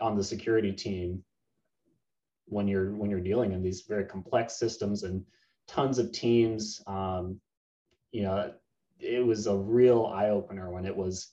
on 0.00 0.16
the 0.16 0.22
security 0.22 0.72
team 0.72 1.22
when 2.46 2.68
you're 2.68 2.94
when 2.94 3.10
you're 3.10 3.20
dealing 3.20 3.52
in 3.52 3.62
these 3.62 3.82
very 3.88 4.04
complex 4.04 4.56
systems 4.56 5.02
and 5.02 5.24
tons 5.66 5.98
of 5.98 6.12
teams 6.12 6.80
um, 6.86 7.40
you 8.16 8.22
know, 8.22 8.50
it 8.98 9.24
was 9.24 9.46
a 9.46 9.54
real 9.54 10.06
eye 10.06 10.30
opener 10.30 10.70
when 10.70 10.86
it 10.86 10.96
was, 10.96 11.32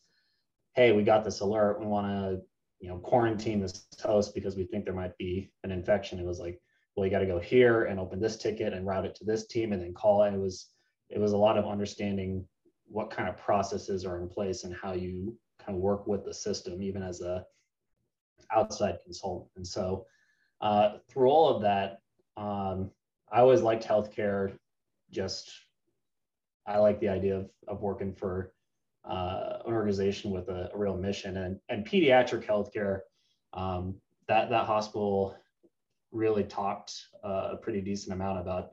hey, 0.75 0.91
we 0.91 1.03
got 1.03 1.24
this 1.24 1.39
alert. 1.39 1.79
We 1.79 1.86
want 1.86 2.07
to, 2.07 2.41
you 2.81 2.89
know, 2.89 2.98
quarantine 2.98 3.62
this 3.62 3.86
host 4.01 4.36
because 4.36 4.57
we 4.57 4.65
think 4.65 4.83
there 4.83 4.93
might 4.93 5.17
be 5.17 5.50
an 5.63 5.72
infection. 5.72 6.19
It 6.19 6.25
was 6.25 6.39
like, 6.39 6.60
well, 6.95 7.05
you 7.05 7.12
got 7.12 7.19
to 7.19 7.25
go 7.25 7.39
here 7.39 7.85
and 7.85 8.00
open 8.00 8.19
this 8.19 8.38
ticket 8.38 8.73
and 8.73 8.85
route 8.85 9.05
it 9.05 9.15
to 9.15 9.25
this 9.25 9.47
team 9.47 9.73
and 9.73 9.81
then 9.81 9.93
call. 9.93 10.23
And 10.23 10.35
it 10.35 10.39
was 10.39 10.69
it 11.09 11.19
was 11.19 11.33
a 11.33 11.38
lot 11.38 11.57
of 11.57 11.65
understanding 11.65 12.45
what 12.88 13.12
kind 13.12 13.29
of 13.29 13.38
processes 13.38 14.05
are 14.05 14.21
in 14.21 14.27
place 14.27 14.63
and 14.63 14.75
how 14.75 14.93
you 14.93 15.38
kind 15.59 15.75
of 15.75 15.81
work 15.81 16.07
with 16.07 16.25
the 16.25 16.33
system, 16.33 16.81
even 16.81 17.01
as 17.01 17.21
a 17.21 17.45
outside 18.51 18.97
consultant. 19.03 19.50
And 19.55 19.65
so 19.65 20.05
uh, 20.62 20.97
through 21.09 21.29
all 21.29 21.55
of 21.55 21.62
that, 21.63 22.00
um, 22.38 22.91
I 23.31 23.39
always 23.39 23.62
liked 23.62 23.85
healthcare. 23.85 24.57
Just 25.12 25.51
I 26.67 26.77
like 26.77 27.00
the 27.00 27.09
idea 27.09 27.38
of, 27.38 27.50
of 27.67 27.81
working 27.81 28.13
for 28.13 28.53
uh, 29.05 29.57
an 29.65 29.73
organization 29.73 30.31
with 30.31 30.47
a, 30.50 30.69
a, 30.73 30.77
real 30.77 30.95
mission 30.95 31.38
and, 31.38 31.59
and 31.69 31.85
pediatric 31.85 32.45
healthcare. 32.45 33.01
Um, 33.53 33.95
that 34.27 34.50
that 34.50 34.65
hospital 34.65 35.35
really 36.13 36.43
talked 36.43 36.93
uh, 37.24 37.50
a 37.51 37.58
pretty 37.58 37.82
decent 37.82 38.13
amount 38.13 38.39
about 38.39 38.72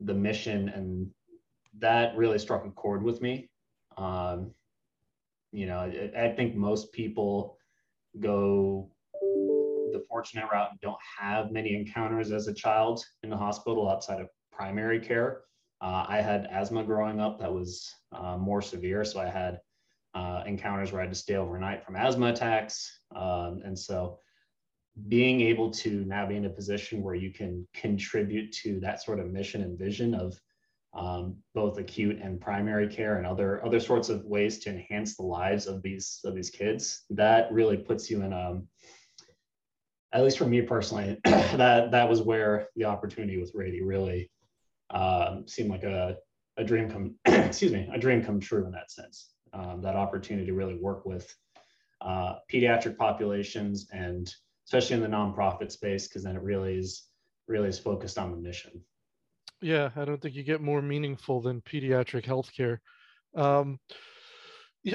the 0.00 0.14
mission, 0.14 0.68
and 0.70 1.10
that 1.78 2.16
really 2.16 2.38
struck 2.38 2.64
a 2.64 2.70
chord 2.70 3.02
with 3.02 3.20
me. 3.20 3.50
Um, 3.98 4.52
you 5.52 5.66
know, 5.66 5.78
I, 5.78 6.10
I 6.16 6.32
think 6.34 6.54
most 6.54 6.92
people 6.92 7.58
go 8.20 8.90
the 9.92 10.04
fortunate 10.08 10.46
route 10.52 10.70
and 10.70 10.80
don't 10.80 10.96
have 11.18 11.52
many 11.52 11.74
encounters 11.74 12.32
as 12.32 12.48
a 12.48 12.54
child 12.54 13.02
in 13.22 13.30
the 13.30 13.36
hospital 13.36 13.88
outside 13.88 14.20
of 14.20 14.28
primary 14.52 15.00
care. 15.00 15.42
Uh, 15.80 16.06
I 16.08 16.20
had 16.20 16.46
asthma 16.50 16.84
growing 16.84 17.20
up 17.20 17.38
that 17.40 17.52
was 17.52 17.92
uh, 18.12 18.36
more 18.36 18.62
severe, 18.62 19.04
so 19.04 19.20
I 19.20 19.28
had 19.28 19.60
uh, 20.14 20.42
encounters 20.46 20.92
where 20.92 21.02
I 21.02 21.04
had 21.04 21.12
to 21.12 21.18
stay 21.18 21.36
overnight 21.36 21.84
from 21.84 21.96
asthma 21.96 22.28
attacks. 22.28 23.00
Um, 23.14 23.60
and 23.64 23.78
so 23.78 24.18
being 25.08 25.40
able 25.42 25.70
to 25.70 26.04
now 26.06 26.26
be 26.26 26.36
in 26.36 26.46
a 26.46 26.50
position 26.50 27.02
where 27.02 27.14
you 27.14 27.32
can 27.32 27.66
contribute 27.74 28.50
to 28.52 28.80
that 28.80 29.02
sort 29.02 29.20
of 29.20 29.30
mission 29.30 29.62
and 29.62 29.78
vision 29.78 30.14
of 30.14 30.40
um, 30.94 31.36
both 31.54 31.78
acute 31.78 32.18
and 32.22 32.40
primary 32.40 32.88
care 32.88 33.18
and 33.18 33.26
other 33.26 33.64
other 33.64 33.78
sorts 33.78 34.08
of 34.08 34.24
ways 34.24 34.58
to 34.60 34.70
enhance 34.70 35.16
the 35.16 35.22
lives 35.22 35.66
of 35.66 35.82
these 35.82 36.20
of 36.24 36.34
these 36.34 36.48
kids 36.48 37.04
that 37.10 37.52
really 37.52 37.76
puts 37.76 38.10
you 38.10 38.22
in 38.22 38.32
a 38.32 38.50
um, 38.50 38.68
at 40.12 40.24
least 40.24 40.38
for 40.38 40.46
me 40.46 40.62
personally 40.62 41.18
that 41.24 41.90
that 41.90 42.08
was 42.08 42.22
where 42.22 42.68
the 42.76 42.84
opportunity 42.84 43.38
with 43.38 43.52
Rady 43.54 43.82
really 43.82 44.30
um, 44.90 45.46
seemed 45.46 45.70
like 45.70 45.82
a, 45.82 46.16
a 46.56 46.64
dream 46.64 46.90
come 46.90 47.14
excuse 47.26 47.72
me 47.72 47.88
a 47.92 47.98
dream 47.98 48.24
come 48.24 48.40
true 48.40 48.64
in 48.64 48.72
that 48.72 48.90
sense. 48.90 49.30
Um, 49.52 49.80
that 49.82 49.96
opportunity 49.96 50.46
to 50.46 50.54
really 50.54 50.76
work 50.76 51.06
with 51.06 51.34
uh, 52.00 52.36
pediatric 52.52 52.96
populations 52.96 53.88
and 53.92 54.32
especially 54.66 54.96
in 54.96 55.02
the 55.02 55.08
nonprofit 55.08 55.70
space 55.70 56.08
because 56.08 56.24
then 56.24 56.36
it 56.36 56.42
really 56.42 56.76
is 56.76 57.04
really 57.48 57.68
is 57.68 57.78
focused 57.78 58.18
on 58.18 58.30
the 58.30 58.36
mission 58.36 58.72
yeah 59.60 59.90
i 59.96 60.04
don't 60.04 60.20
think 60.20 60.34
you 60.34 60.42
get 60.42 60.60
more 60.60 60.82
meaningful 60.82 61.40
than 61.40 61.60
pediatric 61.62 62.24
healthcare 62.24 62.78
um, 63.36 63.78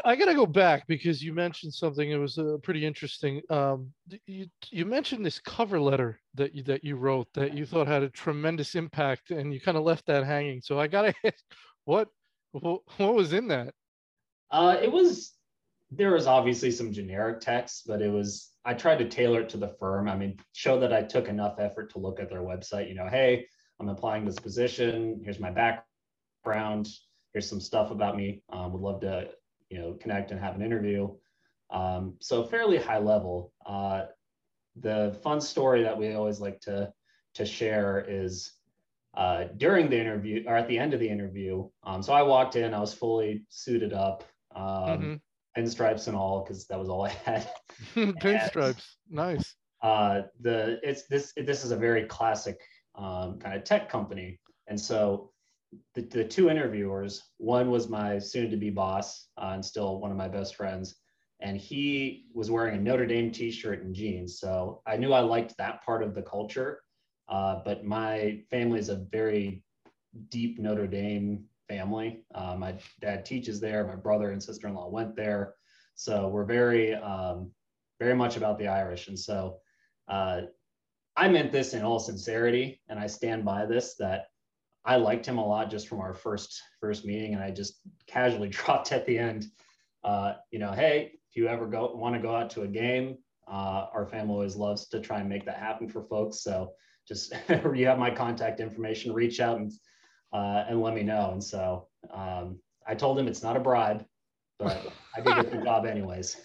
I 0.06 0.16
got 0.16 0.26
to 0.26 0.34
go 0.34 0.46
back 0.46 0.88
because 0.88 1.22
you 1.22 1.34
mentioned 1.34 1.74
something. 1.74 2.12
It 2.12 2.18
was 2.18 2.38
uh, 2.38 2.58
pretty 2.64 2.86
interesting. 2.86 3.42
Um, 3.50 3.92
you 4.26 4.48
you 4.70 4.86
mentioned 4.86 5.26
this 5.26 5.40
cover 5.40 5.80
letter 5.80 6.20
that 6.36 6.56
you 6.56 6.64
that 6.64 6.84
you 6.84 6.96
wrote 6.96 7.28
that 7.34 7.54
you 7.54 7.66
thought 7.66 7.88
had 7.88 8.04
a 8.04 8.10
tremendous 8.10 8.76
impact, 8.76 9.32
and 9.32 9.54
you 9.54 9.60
kind 9.60 9.78
of 9.78 9.84
left 9.84 10.06
that 10.06 10.24
hanging. 10.26 10.62
So 10.62 10.80
I 10.80 10.88
got 10.88 11.02
to 11.04 11.14
ask, 11.26 11.44
what, 11.84 12.08
what 12.52 12.82
what 12.98 13.16
was 13.16 13.34
in 13.34 13.50
that? 13.50 13.74
Uh, 14.50 14.78
it 14.82 14.92
was 14.92 15.34
there 15.92 16.14
was 16.14 16.26
obviously 16.26 16.72
some 16.72 16.94
generic 16.94 17.42
text, 17.42 17.84
but 17.86 18.02
it 18.02 18.10
was 18.10 18.51
I 18.64 18.74
tried 18.74 18.98
to 19.00 19.10
tailor 19.10 19.42
it 19.42 19.50
to 19.50 19.58
the 19.58 19.76
firm. 19.80 20.08
I 20.08 20.16
mean, 20.16 20.38
show 20.54 20.80
that 20.80 20.94
I 20.94 21.02
took 21.02 21.28
enough 21.28 21.60
effort 21.60 21.92
to 21.92 22.00
look 22.00 22.20
at 22.20 22.30
their 22.30 22.42
website. 22.42 22.88
You 22.88 22.96
know, 22.96 23.08
hey, 23.08 23.48
I'm 23.80 23.90
applying 23.90 24.26
this 24.26 24.40
position. 24.40 25.22
Here's 25.24 25.40
my 25.40 25.52
background. 25.52 26.88
Here's 27.34 27.50
some 27.50 27.62
stuff 27.62 27.92
about 27.92 28.16
me. 28.16 28.44
Um, 28.52 28.74
would 28.74 28.82
love 28.82 29.02
to 29.02 29.30
you 29.70 29.80
know 29.80 29.94
connect 29.94 30.32
and 30.32 30.40
have 30.40 30.56
an 30.56 30.62
interview. 30.62 31.10
Um, 31.72 32.16
so 32.20 32.44
fairly 32.44 32.78
high 32.78 33.00
level. 33.00 33.54
Uh, 33.66 34.04
the 34.76 35.18
fun 35.24 35.42
story 35.42 35.84
that 35.84 35.98
we 35.98 36.14
always 36.14 36.40
like 36.40 36.60
to 36.62 36.94
to 37.36 37.46
share 37.46 38.06
is 38.08 38.54
uh, 39.16 39.46
during 39.58 39.90
the 39.90 40.00
interview 40.00 40.44
or 40.48 40.56
at 40.56 40.68
the 40.68 40.78
end 40.78 40.94
of 40.94 41.00
the 41.00 41.10
interview. 41.10 41.68
Um, 41.84 42.04
so 42.04 42.14
I 42.14 42.24
walked 42.24 42.56
in, 42.56 42.74
I 42.74 42.80
was 42.80 42.94
fully 42.94 43.46
suited 43.50 43.94
up, 43.94 44.24
um, 44.56 44.64
mm-hmm. 44.64 45.14
Pinstripes 45.58 46.08
and 46.08 46.16
all, 46.16 46.44
because 46.44 46.66
that 46.68 46.80
was 46.80 46.90
all 46.90 47.06
I 47.06 47.10
had. 47.10 47.50
pinstripes, 47.96 48.84
nice. 49.10 49.56
Uh, 49.82 50.22
the 50.42 50.80
it's 50.84 51.08
this 51.08 51.34
this 51.36 51.66
is 51.66 51.72
a 51.72 51.76
very 51.76 52.06
classic 52.06 52.60
um, 52.96 53.40
kind 53.40 53.56
of 53.56 53.64
tech 53.64 53.90
company, 53.90 54.40
and 54.68 54.80
so 54.80 55.32
the, 55.96 56.02
the 56.02 56.24
two 56.24 56.50
interviewers, 56.50 57.22
one 57.38 57.72
was 57.72 57.90
my 57.90 58.20
soon-to-be 58.20 58.70
boss 58.70 59.30
uh, 59.38 59.52
and 59.54 59.66
still 59.66 60.00
one 60.00 60.12
of 60.12 60.18
my 60.18 60.28
best 60.28 60.56
friends, 60.56 60.96
and 61.40 61.58
he 61.58 62.26
was 62.34 62.52
wearing 62.52 62.78
a 62.78 62.82
Notre 62.82 63.06
Dame 63.06 63.32
T-shirt 63.32 63.84
and 63.84 63.96
jeans. 63.96 64.40
So 64.40 64.82
I 64.86 64.98
knew 64.98 65.14
I 65.14 65.22
liked 65.22 65.58
that 65.58 65.84
part 65.84 66.04
of 66.04 66.14
the 66.14 66.22
culture. 66.22 66.82
Uh, 67.30 67.62
but 67.64 67.86
my 67.86 68.42
family 68.50 68.78
is 68.78 68.90
a 68.90 69.06
very 69.10 69.64
deep 70.30 70.60
Notre 70.60 70.88
Dame 70.88 71.46
family. 71.68 72.24
Uh, 72.34 72.56
my 72.58 72.76
dad 73.00 73.26
teaches 73.26 73.60
there. 73.60 73.88
My 73.88 73.96
brother 73.96 74.32
and 74.32 74.42
sister-in-law 74.42 74.90
went 74.90 75.16
there, 75.16 75.56
so 75.96 76.28
we're 76.28 76.46
very, 76.46 76.94
um, 76.96 77.52
very 78.00 78.16
much 78.16 78.38
about 78.38 78.58
the 78.58 78.68
Irish. 78.68 79.08
And 79.08 79.18
so 79.18 79.58
uh, 80.08 80.42
I 81.16 81.28
meant 81.28 81.52
this 81.52 81.74
in 81.74 81.84
all 81.84 82.00
sincerity, 82.00 82.82
and 82.90 83.00
I 83.00 83.08
stand 83.08 83.46
by 83.46 83.66
this 83.66 83.96
that 84.00 84.26
I 84.84 84.96
liked 84.96 85.26
him 85.26 85.38
a 85.38 85.46
lot 85.46 85.70
just 85.70 85.88
from 85.88 86.00
our 86.00 86.14
first 86.14 86.62
first 86.80 87.06
meeting, 87.06 87.34
and 87.34 87.44
I 87.44 87.52
just 87.52 87.82
casually 88.08 88.50
dropped 88.50 88.92
at 88.92 89.06
the 89.06 89.18
end, 89.18 89.46
uh, 90.04 90.34
you 90.52 90.60
know, 90.60 90.72
hey, 90.72 91.14
if 91.30 91.36
you 91.36 91.48
ever 91.48 91.68
go 91.68 91.94
want 91.96 92.16
to 92.16 92.22
go 92.22 92.36
out 92.36 92.50
to 92.52 92.64
a 92.64 92.68
game, 92.68 93.18
uh, 93.48 93.86
our 93.94 94.06
family 94.06 94.34
always 94.34 94.56
loves 94.56 94.88
to 94.90 95.00
try 95.00 95.20
and 95.20 95.30
make 95.30 95.46
that 95.46 95.58
happen 95.58 95.88
for 95.88 96.04
folks. 96.04 96.42
So 96.42 96.72
just 97.08 97.34
you 97.76 97.86
have 97.88 98.00
my 98.00 98.12
contact 98.12 98.60
information, 98.60 99.14
reach 99.14 99.40
out 99.40 99.58
and 99.58 99.72
uh, 100.34 100.66
and 100.68 100.82
let 100.82 100.94
me 100.94 101.04
know. 101.04 101.32
And 101.32 101.44
so 101.44 101.88
um, 102.14 102.60
I 102.88 102.96
told 102.96 103.20
him 103.20 103.28
it's 103.28 103.44
not 103.44 103.58
a 103.58 103.60
bribe, 103.60 104.06
but 104.60 104.92
I 105.16 105.22
did 105.22 105.36
get 105.36 105.52
the 105.52 105.58
job 105.64 105.86
anyways. 105.86 106.38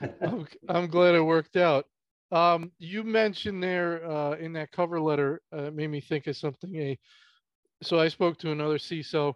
I'm 0.68 0.86
glad 0.88 1.14
it 1.14 1.22
worked 1.22 1.56
out. 1.56 1.86
Um, 2.32 2.72
you 2.78 3.04
mentioned 3.04 3.62
there 3.62 4.04
uh, 4.10 4.32
in 4.36 4.52
that 4.54 4.72
cover 4.72 5.00
letter, 5.00 5.40
uh, 5.52 5.70
made 5.70 5.88
me 5.88 6.00
think 6.00 6.26
of 6.26 6.36
something. 6.36 6.74
A 6.76 6.98
so 7.82 7.98
I 7.98 8.08
spoke 8.08 8.38
to 8.38 8.50
another 8.50 8.78
CISO 8.78 9.34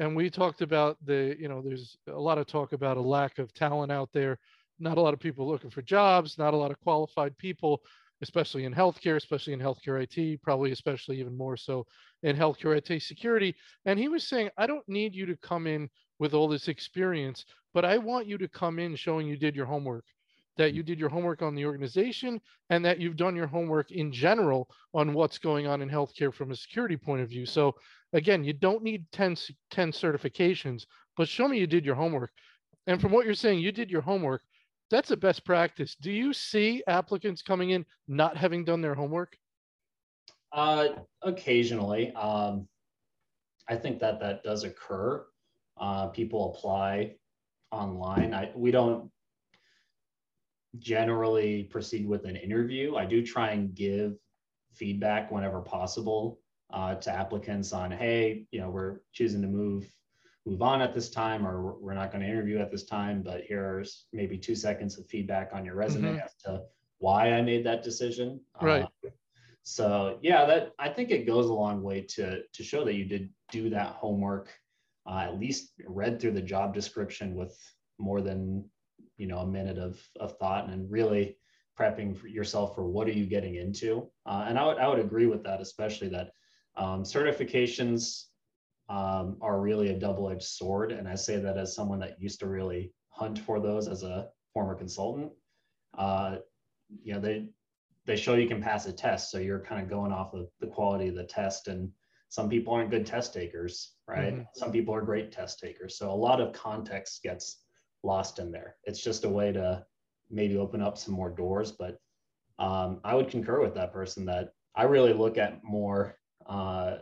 and 0.00 0.14
we 0.14 0.30
talked 0.30 0.62
about 0.62 0.96
the, 1.04 1.36
you 1.38 1.48
know, 1.48 1.60
there's 1.60 1.96
a 2.06 2.18
lot 2.18 2.38
of 2.38 2.46
talk 2.46 2.72
about 2.72 2.96
a 2.96 3.00
lack 3.00 3.38
of 3.38 3.52
talent 3.52 3.90
out 3.90 4.10
there, 4.12 4.38
not 4.78 4.98
a 4.98 5.00
lot 5.00 5.14
of 5.14 5.20
people 5.20 5.48
looking 5.48 5.70
for 5.70 5.82
jobs, 5.82 6.38
not 6.38 6.54
a 6.54 6.56
lot 6.56 6.70
of 6.70 6.80
qualified 6.80 7.36
people, 7.38 7.82
especially 8.22 8.64
in 8.64 8.74
healthcare, 8.74 9.16
especially 9.16 9.52
in 9.52 9.60
healthcare 9.60 10.02
IT, 10.02 10.42
probably 10.42 10.72
especially 10.72 11.20
even 11.20 11.36
more 11.36 11.56
so 11.56 11.86
in 12.22 12.36
healthcare 12.36 12.76
IT 12.76 13.02
security. 13.02 13.54
And 13.84 13.98
he 13.98 14.08
was 14.08 14.28
saying, 14.28 14.50
I 14.56 14.66
don't 14.66 14.88
need 14.88 15.14
you 15.14 15.26
to 15.26 15.36
come 15.36 15.66
in 15.66 15.88
with 16.18 16.34
all 16.34 16.48
this 16.48 16.68
experience, 16.68 17.44
but 17.74 17.84
I 17.84 17.98
want 17.98 18.26
you 18.26 18.38
to 18.38 18.48
come 18.48 18.78
in 18.78 18.96
showing 18.96 19.26
you 19.26 19.36
did 19.36 19.54
your 19.54 19.66
homework 19.66 20.04
that 20.58 20.74
you 20.74 20.82
did 20.82 20.98
your 20.98 21.08
homework 21.08 21.40
on 21.40 21.54
the 21.54 21.64
organization 21.64 22.40
and 22.68 22.84
that 22.84 22.98
you've 22.98 23.16
done 23.16 23.36
your 23.36 23.46
homework 23.46 23.92
in 23.92 24.12
general 24.12 24.68
on 24.92 25.14
what's 25.14 25.38
going 25.38 25.66
on 25.66 25.80
in 25.80 25.88
healthcare 25.88 26.34
from 26.34 26.50
a 26.50 26.56
security 26.56 26.96
point 26.96 27.22
of 27.22 27.28
view. 27.28 27.46
So 27.46 27.76
again, 28.12 28.44
you 28.44 28.52
don't 28.52 28.82
need 28.82 29.06
10, 29.12 29.36
10 29.70 29.92
certifications, 29.92 30.84
but 31.16 31.28
show 31.28 31.48
me 31.48 31.58
you 31.58 31.66
did 31.66 31.86
your 31.86 31.94
homework. 31.94 32.32
And 32.88 33.00
from 33.00 33.12
what 33.12 33.24
you're 33.24 33.34
saying, 33.34 33.60
you 33.60 33.70
did 33.70 33.90
your 33.90 34.02
homework. 34.02 34.42
That's 34.90 35.10
a 35.10 35.16
best 35.16 35.44
practice. 35.44 35.96
Do 36.00 36.10
you 36.10 36.32
see 36.32 36.82
applicants 36.86 37.42
coming 37.42 37.70
in 37.70 37.84
not 38.06 38.36
having 38.36 38.64
done 38.64 38.80
their 38.80 38.94
homework? 38.94 39.36
Uh, 40.52 40.88
occasionally. 41.22 42.12
Um, 42.14 42.66
I 43.68 43.76
think 43.76 43.98
that 44.00 44.18
that 44.20 44.42
does 44.42 44.64
occur. 44.64 45.26
Uh, 45.76 46.06
people 46.08 46.54
apply 46.54 47.16
online. 47.70 48.32
I, 48.32 48.50
we 48.54 48.70
don't 48.70 49.10
generally 50.78 51.64
proceed 51.64 52.08
with 52.08 52.24
an 52.24 52.36
interview. 52.36 52.96
I 52.96 53.04
do 53.04 53.24
try 53.24 53.50
and 53.50 53.74
give 53.74 54.16
feedback 54.72 55.30
whenever 55.30 55.60
possible 55.60 56.40
uh, 56.72 56.94
to 56.94 57.10
applicants 57.10 57.72
on, 57.72 57.90
hey, 57.90 58.46
you 58.50 58.60
know, 58.60 58.70
we're 58.70 59.00
choosing 59.12 59.42
to 59.42 59.48
move 59.48 59.86
move 60.46 60.62
on 60.62 60.80
at 60.80 60.94
this 60.94 61.10
time, 61.10 61.46
or 61.46 61.74
we're 61.78 61.94
not 61.94 62.10
going 62.10 62.22
to 62.22 62.28
interview 62.28 62.58
at 62.58 62.70
this 62.70 62.84
time, 62.84 63.22
but 63.22 63.42
here's 63.46 64.06
maybe 64.12 64.38
two 64.38 64.54
seconds 64.54 64.98
of 64.98 65.06
feedback 65.06 65.50
on 65.52 65.64
your 65.64 65.74
resume 65.74 66.10
mm-hmm. 66.10 66.18
as 66.24 66.34
to 66.44 66.62
why 66.98 67.32
I 67.32 67.42
made 67.42 67.64
that 67.66 67.82
decision. 67.82 68.40
Right. 68.60 68.82
Uh, 68.82 69.10
so 69.62 70.18
yeah, 70.22 70.46
that 70.46 70.72
I 70.78 70.88
think 70.88 71.10
it 71.10 71.26
goes 71.26 71.46
a 71.46 71.52
long 71.52 71.82
way 71.82 72.00
to 72.16 72.42
to 72.50 72.62
show 72.62 72.84
that 72.84 72.94
you 72.94 73.04
did 73.04 73.28
do 73.50 73.68
that 73.70 73.88
homework, 73.88 74.48
uh, 75.06 75.18
at 75.18 75.38
least 75.38 75.72
read 75.86 76.20
through 76.20 76.32
the 76.32 76.42
job 76.42 76.74
description 76.74 77.34
with 77.34 77.56
more 77.98 78.22
than 78.22 78.64
you 79.18 79.26
know 79.26 79.38
a 79.38 79.46
minute 79.46 79.78
of, 79.78 80.00
of 80.18 80.38
thought 80.38 80.70
and 80.70 80.90
really 80.90 81.36
prepping 81.78 82.16
for 82.16 82.28
yourself 82.28 82.74
for 82.74 82.86
what 82.88 83.06
are 83.06 83.12
you 83.12 83.26
getting 83.26 83.56
into. 83.56 84.08
Uh, 84.26 84.46
and 84.48 84.58
I 84.58 84.66
would, 84.66 84.78
I 84.78 84.88
would 84.88 84.98
agree 84.98 85.26
with 85.26 85.44
that, 85.44 85.60
especially 85.60 86.08
that 86.08 86.30
um, 86.76 87.02
certifications 87.02 88.24
um, 88.88 89.36
are 89.40 89.60
really 89.60 89.90
a 89.90 89.98
double-edged 89.98 90.42
sword. 90.42 90.92
And 90.92 91.08
I 91.08 91.14
say 91.14 91.38
that 91.38 91.58
as 91.58 91.74
someone 91.74 92.00
that 92.00 92.20
used 92.20 92.40
to 92.40 92.48
really 92.48 92.92
hunt 93.10 93.38
for 93.38 93.60
those 93.60 93.88
as 93.88 94.02
a 94.02 94.28
former 94.52 94.74
consultant. 94.74 95.32
Uh, 95.96 96.36
you 97.02 97.12
know, 97.12 97.20
they 97.20 97.48
they 98.06 98.16
show 98.16 98.34
you 98.34 98.48
can 98.48 98.62
pass 98.62 98.86
a 98.86 98.92
test, 98.92 99.30
so 99.30 99.38
you're 99.38 99.60
kind 99.60 99.82
of 99.82 99.90
going 99.90 100.12
off 100.12 100.32
of 100.32 100.48
the 100.60 100.66
quality 100.66 101.08
of 101.08 101.14
the 101.14 101.24
test. 101.24 101.68
And 101.68 101.90
some 102.30 102.48
people 102.48 102.72
aren't 102.72 102.90
good 102.90 103.04
test 103.04 103.34
takers, 103.34 103.96
right? 104.06 104.32
Mm-hmm. 104.32 104.42
Some 104.54 104.72
people 104.72 104.94
are 104.94 105.02
great 105.02 105.30
test 105.30 105.58
takers. 105.58 105.98
So 105.98 106.10
a 106.10 106.12
lot 106.12 106.40
of 106.40 106.54
context 106.54 107.22
gets 107.22 107.62
lost 108.02 108.38
in 108.38 108.50
there. 108.50 108.76
It's 108.84 109.02
just 109.02 109.24
a 109.24 109.28
way 109.28 109.52
to 109.52 109.84
maybe 110.30 110.56
open 110.56 110.80
up 110.80 110.96
some 110.96 111.14
more 111.14 111.30
doors. 111.30 111.72
But 111.72 111.98
um, 112.58 113.00
I 113.04 113.14
would 113.14 113.28
concur 113.28 113.60
with 113.60 113.74
that 113.74 113.92
person 113.92 114.24
that 114.26 114.52
I 114.74 114.84
really 114.84 115.12
look 115.12 115.36
at 115.36 115.62
more 115.62 116.18
uh, 116.46 116.96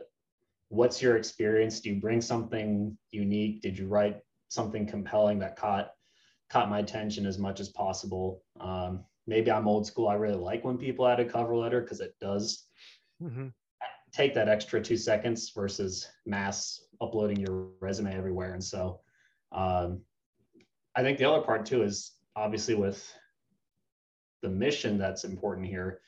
what's 0.68 1.00
your 1.00 1.16
experience? 1.16 1.80
Do 1.80 1.90
you 1.90 2.00
bring 2.00 2.20
something 2.20 2.96
unique? 3.11 3.62
Did 3.62 3.78
you 3.78 3.87
write 3.87 4.20
something 4.49 4.87
compelling 4.87 5.38
that 5.40 5.56
caught 5.56 5.90
caught 6.49 6.70
my 6.70 6.78
attention 6.78 7.26
as 7.26 7.38
much 7.38 7.61
as 7.61 7.68
possible? 7.68 8.42
Um, 8.61 9.04
maybe 9.26 9.50
I'm 9.50 9.68
old 9.68 9.87
school. 9.87 10.08
I 10.08 10.14
really 10.14 10.38
like 10.38 10.64
when 10.64 10.78
people 10.78 11.06
add 11.06 11.20
a 11.20 11.25
cover 11.25 11.56
letter 11.56 11.80
because 11.80 12.00
it 12.00 12.14
does 12.20 12.64
mm-hmm. 13.23 13.49
take 14.12 14.35
that 14.35 14.49
extra 14.49 14.80
two 14.80 14.96
seconds 14.96 15.50
versus 15.54 16.08
mass 16.25 16.80
uploading 17.00 17.40
your 17.40 17.68
resume 17.80 18.16
everywhere. 18.16 18.54
And 18.54 18.62
so 18.62 19.00
um, 19.52 20.02
I 20.94 21.02
think 21.02 21.18
the 21.18 21.28
other 21.28 21.44
part 21.44 21.66
too 21.66 21.82
is 21.82 22.12
obviously 22.35 22.75
with 22.75 23.12
the 24.42 24.49
mission 24.49 24.99
that's 24.99 25.25
important 25.25 25.66
here 25.66 26.00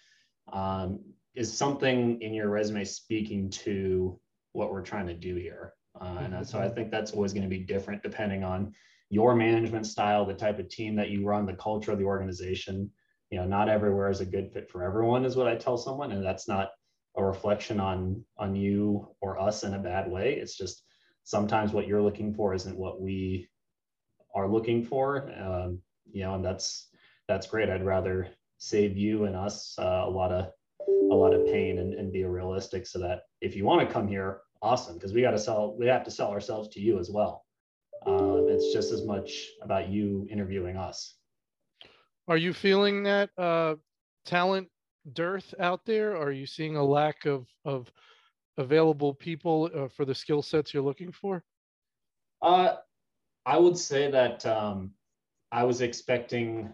um, 0.52 1.00
is 1.34 1.56
something 1.56 2.20
in 2.20 2.34
your 2.34 2.48
resume 2.48 2.84
speaking 2.84 3.50
to 3.50 4.18
what 4.58 4.72
we're 4.72 4.82
trying 4.82 5.06
to 5.06 5.14
do 5.14 5.36
here. 5.36 5.72
Uh, 6.00 6.18
and 6.22 6.46
so 6.46 6.58
I 6.58 6.66
mm-hmm. 6.66 6.74
think 6.74 6.90
that's 6.90 7.12
always 7.12 7.32
going 7.32 7.44
to 7.44 7.48
be 7.48 7.60
different 7.60 8.02
depending 8.02 8.44
on 8.44 8.74
your 9.10 9.34
management 9.34 9.86
style, 9.86 10.26
the 10.26 10.34
type 10.34 10.58
of 10.58 10.68
team 10.68 10.94
that 10.96 11.10
you 11.10 11.24
run, 11.24 11.46
the 11.46 11.54
culture 11.54 11.92
of 11.92 11.98
the 11.98 12.04
organization. 12.04 12.90
You 13.30 13.38
know, 13.38 13.46
not 13.46 13.68
everywhere 13.68 14.10
is 14.10 14.20
a 14.20 14.26
good 14.26 14.52
fit 14.52 14.70
for 14.70 14.82
everyone, 14.82 15.24
is 15.24 15.36
what 15.36 15.48
I 15.48 15.56
tell 15.56 15.76
someone, 15.76 16.12
and 16.12 16.24
that's 16.24 16.48
not 16.48 16.70
a 17.16 17.24
reflection 17.24 17.80
on 17.80 18.24
on 18.38 18.54
you 18.54 19.08
or 19.20 19.40
us 19.40 19.64
in 19.64 19.74
a 19.74 19.78
bad 19.78 20.10
way. 20.10 20.34
It's 20.34 20.56
just 20.56 20.84
sometimes 21.24 21.72
what 21.72 21.86
you're 21.86 22.02
looking 22.02 22.34
for 22.34 22.54
isn't 22.54 22.78
what 22.78 23.00
we 23.00 23.48
are 24.34 24.48
looking 24.48 24.84
for. 24.84 25.30
Um, 25.38 25.80
you 26.10 26.22
know, 26.22 26.34
and 26.34 26.44
that's 26.44 26.88
that's 27.28 27.46
great. 27.46 27.68
I'd 27.68 27.84
rather 27.84 28.28
save 28.58 28.96
you 28.96 29.24
and 29.24 29.36
us 29.36 29.74
uh, 29.78 30.04
a 30.06 30.10
lot 30.10 30.32
of 30.32 30.46
a 31.10 31.14
lot 31.14 31.34
of 31.34 31.46
pain 31.46 31.78
and, 31.78 31.94
and 31.94 32.12
be 32.12 32.24
realistic 32.24 32.86
so 32.86 32.98
that 32.98 33.22
if 33.40 33.56
you 33.56 33.64
want 33.64 33.86
to 33.86 33.92
come 33.92 34.08
here 34.08 34.40
awesome 34.62 34.94
because 34.94 35.12
we 35.12 35.22
got 35.22 35.32
to 35.32 35.38
sell 35.38 35.76
we 35.78 35.86
have 35.86 36.04
to 36.04 36.10
sell 36.10 36.30
ourselves 36.30 36.68
to 36.70 36.80
you 36.80 36.98
as 36.98 37.10
well. 37.10 37.44
Um, 38.06 38.46
it's 38.48 38.72
just 38.72 38.92
as 38.92 39.04
much 39.04 39.46
about 39.62 39.88
you 39.88 40.26
interviewing 40.30 40.76
us. 40.76 41.16
Are 42.28 42.36
you 42.36 42.52
feeling 42.52 43.02
that 43.04 43.30
uh, 43.36 43.74
talent 44.24 44.68
dearth 45.12 45.54
out 45.58 45.84
there? 45.84 46.16
Are 46.16 46.30
you 46.30 46.46
seeing 46.46 46.76
a 46.76 46.84
lack 46.84 47.26
of 47.26 47.46
of 47.64 47.90
available 48.56 49.14
people 49.14 49.70
uh, 49.74 49.88
for 49.88 50.04
the 50.04 50.14
skill 50.14 50.42
sets 50.42 50.74
you're 50.74 50.82
looking 50.82 51.12
for? 51.12 51.42
Uh, 52.42 52.76
i 53.46 53.56
would 53.58 53.76
say 53.78 54.10
that 54.10 54.44
um, 54.46 54.92
i 55.50 55.64
was 55.64 55.80
expecting 55.80 56.72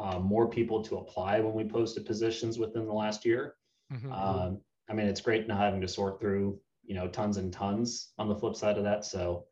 uh, 0.00 0.18
more 0.18 0.48
people 0.48 0.82
to 0.82 0.96
apply 0.96 1.38
when 1.38 1.54
we 1.54 1.64
posted 1.64 2.04
positions 2.04 2.58
within 2.58 2.84
the 2.84 2.92
last 2.92 3.24
year. 3.24 3.54
Mm-hmm. 3.92 4.12
um, 4.12 4.60
i 4.88 4.92
mean 4.92 5.06
it's 5.06 5.20
great 5.20 5.46
not 5.46 5.58
having 5.58 5.80
to 5.82 5.88
sort 5.88 6.18
through 6.18 6.58
you 6.94 7.00
know 7.00 7.08
tons 7.08 7.38
and 7.38 7.52
tons 7.52 8.12
on 8.18 8.28
the 8.28 8.36
flip 8.36 8.54
side 8.54 8.78
of 8.78 8.84
that. 8.84 9.04
So 9.04 9.46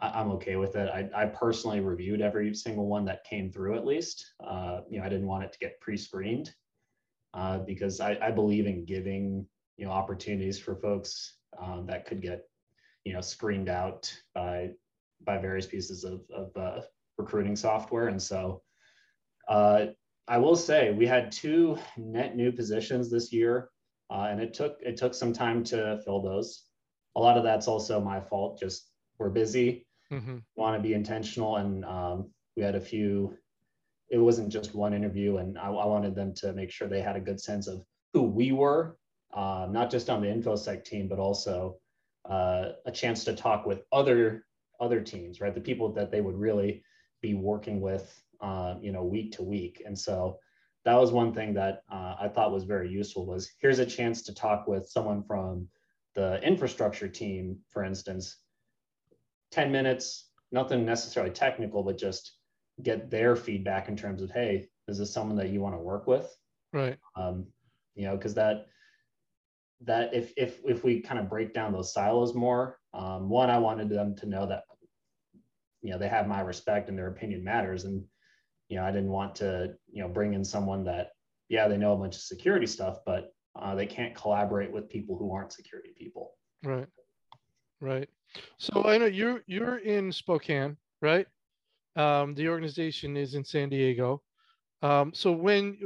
I, 0.00 0.20
am 0.20 0.32
okay 0.32 0.56
with 0.56 0.74
it. 0.74 0.90
I, 0.90 1.08
I, 1.14 1.26
personally 1.26 1.78
reviewed 1.78 2.20
every 2.20 2.52
single 2.52 2.88
one 2.88 3.04
that 3.04 3.22
came 3.22 3.52
through 3.52 3.76
at 3.76 3.86
least. 3.86 4.34
Uh, 4.44 4.80
you 4.90 4.98
know 4.98 5.06
i 5.06 5.08
didn't 5.08 5.28
want 5.28 5.44
it 5.44 5.52
to 5.52 5.58
get 5.60 5.80
pre-screened 5.80 6.52
uh, 7.32 7.58
because 7.58 8.00
I, 8.00 8.18
I, 8.20 8.32
believe 8.32 8.66
in 8.66 8.84
giving 8.84 9.46
you 9.76 9.86
know 9.86 9.92
opportunities 9.92 10.58
for 10.58 10.74
folks 10.74 11.36
um, 11.62 11.86
that 11.86 12.06
could 12.06 12.20
get 12.20 12.42
you 13.04 13.12
know 13.12 13.20
screened 13.20 13.68
out 13.68 14.12
by 14.34 14.70
by 15.24 15.38
various 15.38 15.66
pieces 15.66 16.02
of, 16.02 16.22
of 16.34 16.56
uh, 16.56 16.80
recruiting 17.18 17.54
software. 17.54 18.08
And 18.08 18.20
so 18.20 18.62
uh, 19.46 19.86
i 20.26 20.38
will 20.38 20.56
say 20.56 20.90
we 20.90 21.06
had 21.06 21.30
two 21.30 21.78
net 21.96 22.34
new 22.34 22.50
positions 22.50 23.10
this 23.10 23.32
year 23.32 23.68
uh, 24.10 24.28
and 24.30 24.40
it 24.40 24.54
took 24.54 24.78
it 24.80 24.96
took 24.96 25.14
some 25.14 25.32
time 25.32 25.64
to 25.64 26.00
fill 26.04 26.20
those. 26.20 26.64
A 27.16 27.20
lot 27.20 27.36
of 27.36 27.44
that's 27.44 27.68
also 27.68 28.00
my 28.00 28.20
fault. 28.20 28.58
Just 28.58 28.90
we're 29.18 29.30
busy, 29.30 29.86
mm-hmm. 30.12 30.38
want 30.56 30.76
to 30.76 30.82
be 30.82 30.94
intentional, 30.94 31.56
and 31.56 31.84
um, 31.84 32.30
we 32.56 32.62
had 32.62 32.74
a 32.74 32.80
few. 32.80 33.36
It 34.10 34.18
wasn't 34.18 34.50
just 34.50 34.74
one 34.74 34.94
interview, 34.94 35.38
and 35.38 35.58
I, 35.58 35.68
I, 35.68 35.86
wanted 35.86 36.14
them 36.14 36.34
to 36.34 36.52
make 36.52 36.70
sure 36.70 36.86
they 36.86 37.00
had 37.00 37.16
a 37.16 37.20
good 37.20 37.40
sense 37.40 37.66
of 37.66 37.84
who 38.12 38.22
we 38.22 38.52
were, 38.52 38.98
uh, 39.32 39.66
not 39.70 39.90
just 39.90 40.10
on 40.10 40.20
the 40.20 40.28
infosec 40.28 40.84
team, 40.84 41.08
but 41.08 41.18
also 41.18 41.78
uh, 42.28 42.72
a 42.84 42.92
chance 42.92 43.24
to 43.24 43.34
talk 43.34 43.66
with 43.66 43.82
other 43.92 44.44
other 44.80 45.00
teams, 45.00 45.40
right? 45.40 45.54
The 45.54 45.60
people 45.60 45.92
that 45.94 46.10
they 46.10 46.20
would 46.20 46.36
really 46.36 46.82
be 47.22 47.34
working 47.34 47.80
with, 47.80 48.22
uh, 48.40 48.74
you 48.80 48.92
know, 48.92 49.02
week 49.02 49.32
to 49.32 49.42
week, 49.42 49.82
and 49.86 49.98
so 49.98 50.38
that 50.84 50.94
was 50.94 51.12
one 51.12 51.32
thing 51.32 51.54
that 51.54 51.82
uh, 51.90 52.16
I 52.20 52.28
thought 52.28 52.52
was 52.52 52.64
very 52.64 52.90
useful 52.90 53.26
was 53.26 53.50
here's 53.60 53.78
a 53.78 53.86
chance 53.86 54.22
to 54.22 54.34
talk 54.34 54.66
with 54.66 54.88
someone 54.88 55.22
from 55.22 55.68
the 56.14 56.40
infrastructure 56.42 57.08
team, 57.08 57.58
for 57.70 57.84
instance, 57.84 58.38
10 59.52 59.72
minutes, 59.72 60.30
nothing 60.52 60.84
necessarily 60.84 61.32
technical, 61.32 61.82
but 61.82 61.98
just 61.98 62.38
get 62.82 63.10
their 63.10 63.34
feedback 63.34 63.88
in 63.88 63.96
terms 63.96 64.22
of, 64.22 64.30
hey, 64.30 64.68
is 64.88 64.98
this 64.98 65.12
someone 65.12 65.36
that 65.36 65.48
you 65.48 65.60
want 65.60 65.74
to 65.74 65.80
work 65.80 66.06
with? 66.06 66.34
Right. 66.72 66.98
Um, 67.16 67.46
you 67.94 68.06
know, 68.06 68.16
because 68.16 68.34
that 68.34 68.66
that 69.82 70.14
if 70.14 70.32
if 70.36 70.60
if 70.64 70.82
we 70.82 71.00
kind 71.00 71.20
of 71.20 71.28
break 71.28 71.54
down 71.54 71.72
those 71.72 71.92
silos 71.92 72.34
more, 72.34 72.78
um, 72.92 73.28
one, 73.28 73.50
I 73.50 73.58
wanted 73.58 73.88
them 73.88 74.14
to 74.16 74.26
know 74.26 74.46
that 74.46 74.64
you 75.82 75.92
know 75.92 75.98
they 75.98 76.08
have 76.08 76.26
my 76.26 76.40
respect 76.40 76.88
and 76.88 76.98
their 76.98 77.08
opinion 77.08 77.44
matters, 77.44 77.84
and 77.84 78.04
you 78.74 78.80
know, 78.80 78.86
I 78.86 78.90
didn't 78.90 79.12
want 79.12 79.36
to, 79.36 79.72
you 79.92 80.02
know, 80.02 80.08
bring 80.08 80.34
in 80.34 80.44
someone 80.44 80.82
that, 80.86 81.12
yeah, 81.48 81.68
they 81.68 81.76
know 81.76 81.92
a 81.92 81.96
bunch 81.96 82.16
of 82.16 82.22
security 82.22 82.66
stuff, 82.66 82.98
but 83.06 83.32
uh, 83.54 83.76
they 83.76 83.86
can't 83.86 84.16
collaborate 84.16 84.72
with 84.72 84.88
people 84.88 85.16
who 85.16 85.32
aren't 85.32 85.52
security 85.52 85.90
people. 85.96 86.32
Right. 86.64 86.88
Right. 87.80 88.08
So 88.58 88.82
I 88.84 88.98
know 88.98 89.06
you're 89.06 89.44
you're 89.46 89.76
in 89.76 90.10
Spokane, 90.10 90.76
right? 91.00 91.28
Um, 91.94 92.34
the 92.34 92.48
organization 92.48 93.16
is 93.16 93.36
in 93.36 93.44
San 93.44 93.68
Diego. 93.68 94.22
Um, 94.82 95.14
so 95.14 95.30
when 95.30 95.78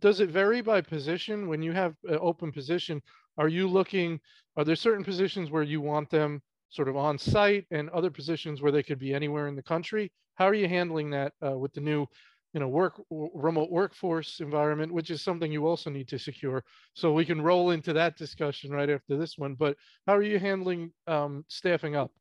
does 0.00 0.18
it 0.18 0.30
vary 0.30 0.60
by 0.60 0.80
position? 0.80 1.46
When 1.46 1.62
you 1.62 1.70
have 1.70 1.94
an 2.08 2.18
open 2.20 2.50
position, 2.50 3.00
are 3.36 3.48
you 3.48 3.68
looking? 3.68 4.18
Are 4.56 4.64
there 4.64 4.74
certain 4.74 5.04
positions 5.04 5.52
where 5.52 5.62
you 5.62 5.80
want 5.80 6.10
them 6.10 6.42
sort 6.70 6.88
of 6.88 6.96
on 6.96 7.18
site, 7.18 7.66
and 7.70 7.88
other 7.90 8.10
positions 8.10 8.60
where 8.60 8.72
they 8.72 8.82
could 8.82 8.98
be 8.98 9.14
anywhere 9.14 9.48
in 9.48 9.56
the 9.56 9.62
country? 9.62 10.12
How 10.34 10.46
are 10.46 10.54
you 10.54 10.68
handling 10.68 11.10
that 11.10 11.32
uh, 11.44 11.58
with 11.58 11.72
the 11.72 11.80
new, 11.80 12.06
you 12.52 12.60
know, 12.60 12.68
work 12.68 13.00
remote 13.10 13.70
workforce 13.70 14.40
environment, 14.40 14.92
which 14.92 15.10
is 15.10 15.22
something 15.22 15.50
you 15.50 15.66
also 15.66 15.90
need 15.90 16.08
to 16.08 16.18
secure? 16.18 16.62
So 16.94 17.12
we 17.12 17.24
can 17.24 17.40
roll 17.40 17.70
into 17.70 17.92
that 17.94 18.16
discussion 18.16 18.70
right 18.70 18.90
after 18.90 19.16
this 19.16 19.36
one. 19.36 19.54
But 19.54 19.76
how 20.06 20.14
are 20.14 20.22
you 20.22 20.38
handling 20.38 20.92
um, 21.06 21.44
staffing 21.48 21.96
up? 21.96 22.12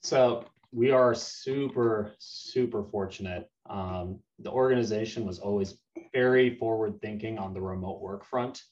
So 0.00 0.44
we 0.72 0.90
are 0.90 1.14
super 1.14 2.12
super 2.18 2.84
fortunate. 2.84 3.50
Um, 3.68 4.20
the 4.38 4.50
organization 4.50 5.24
was 5.24 5.38
always 5.38 5.78
very 6.12 6.56
forward 6.56 7.00
thinking 7.00 7.38
on 7.38 7.54
the 7.54 7.60
remote 7.60 8.00
work 8.00 8.24
front. 8.24 8.62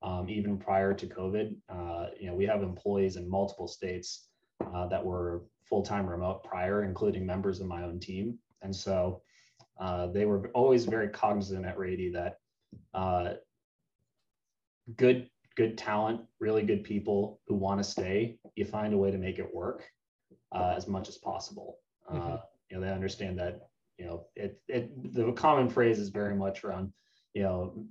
Um, 0.00 0.28
even 0.28 0.58
prior 0.58 0.94
to 0.94 1.06
COVID. 1.08 1.56
Uh, 1.68 2.06
you 2.20 2.28
know, 2.28 2.34
we 2.36 2.46
have 2.46 2.62
employees 2.62 3.16
in 3.16 3.28
multiple 3.28 3.66
states 3.66 4.27
uh, 4.74 4.86
that 4.86 5.04
were 5.04 5.42
full-time 5.68 6.06
remote 6.06 6.42
prior, 6.44 6.84
including 6.84 7.24
members 7.24 7.60
of 7.60 7.66
my 7.66 7.82
own 7.84 8.00
team. 8.00 8.38
And 8.62 8.74
so 8.74 9.22
uh, 9.78 10.08
they 10.08 10.24
were 10.24 10.48
always 10.54 10.84
very 10.84 11.08
cognizant 11.08 11.64
at 11.64 11.78
Rady 11.78 12.10
that 12.12 12.38
uh, 12.94 13.34
good 14.96 15.28
good 15.56 15.76
talent, 15.76 16.20
really 16.38 16.62
good 16.62 16.84
people 16.84 17.40
who 17.48 17.54
want 17.56 17.82
to 17.82 17.84
stay, 17.84 18.38
you 18.54 18.64
find 18.64 18.94
a 18.94 18.96
way 18.96 19.10
to 19.10 19.18
make 19.18 19.40
it 19.40 19.54
work 19.54 19.84
uh, 20.52 20.72
as 20.76 20.86
much 20.86 21.08
as 21.08 21.18
possible. 21.18 21.78
Uh, 22.08 22.14
mm-hmm. 22.14 22.36
You 22.70 22.76
know, 22.76 22.86
they 22.86 22.92
understand 22.92 23.38
that 23.40 23.68
you 23.98 24.06
know 24.06 24.26
it, 24.36 24.60
it. 24.68 25.14
The 25.14 25.32
common 25.32 25.68
phrase 25.68 25.98
is 25.98 26.10
very 26.10 26.34
much 26.34 26.64
around 26.64 26.92
you 27.34 27.42
know 27.42 27.84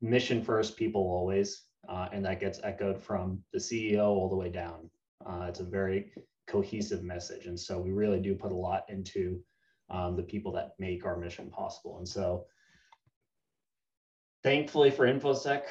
mission 0.00 0.42
first, 0.42 0.76
people 0.76 1.02
always, 1.02 1.62
uh, 1.88 2.08
and 2.12 2.24
that 2.24 2.40
gets 2.40 2.60
echoed 2.62 3.02
from 3.02 3.42
the 3.52 3.58
CEO 3.58 4.06
all 4.06 4.28
the 4.28 4.36
way 4.36 4.48
down. 4.48 4.88
Uh, 5.26 5.46
it's 5.48 5.60
a 5.60 5.64
very 5.64 6.12
cohesive 6.46 7.02
message. 7.02 7.46
And 7.46 7.58
so 7.58 7.78
we 7.78 7.90
really 7.90 8.20
do 8.20 8.34
put 8.34 8.52
a 8.52 8.56
lot 8.56 8.84
into 8.88 9.40
um, 9.90 10.16
the 10.16 10.22
people 10.22 10.52
that 10.52 10.72
make 10.78 11.04
our 11.04 11.16
mission 11.16 11.50
possible. 11.50 11.98
And 11.98 12.08
so 12.08 12.46
thankfully 14.42 14.90
for 14.90 15.06
InfoSec, 15.06 15.62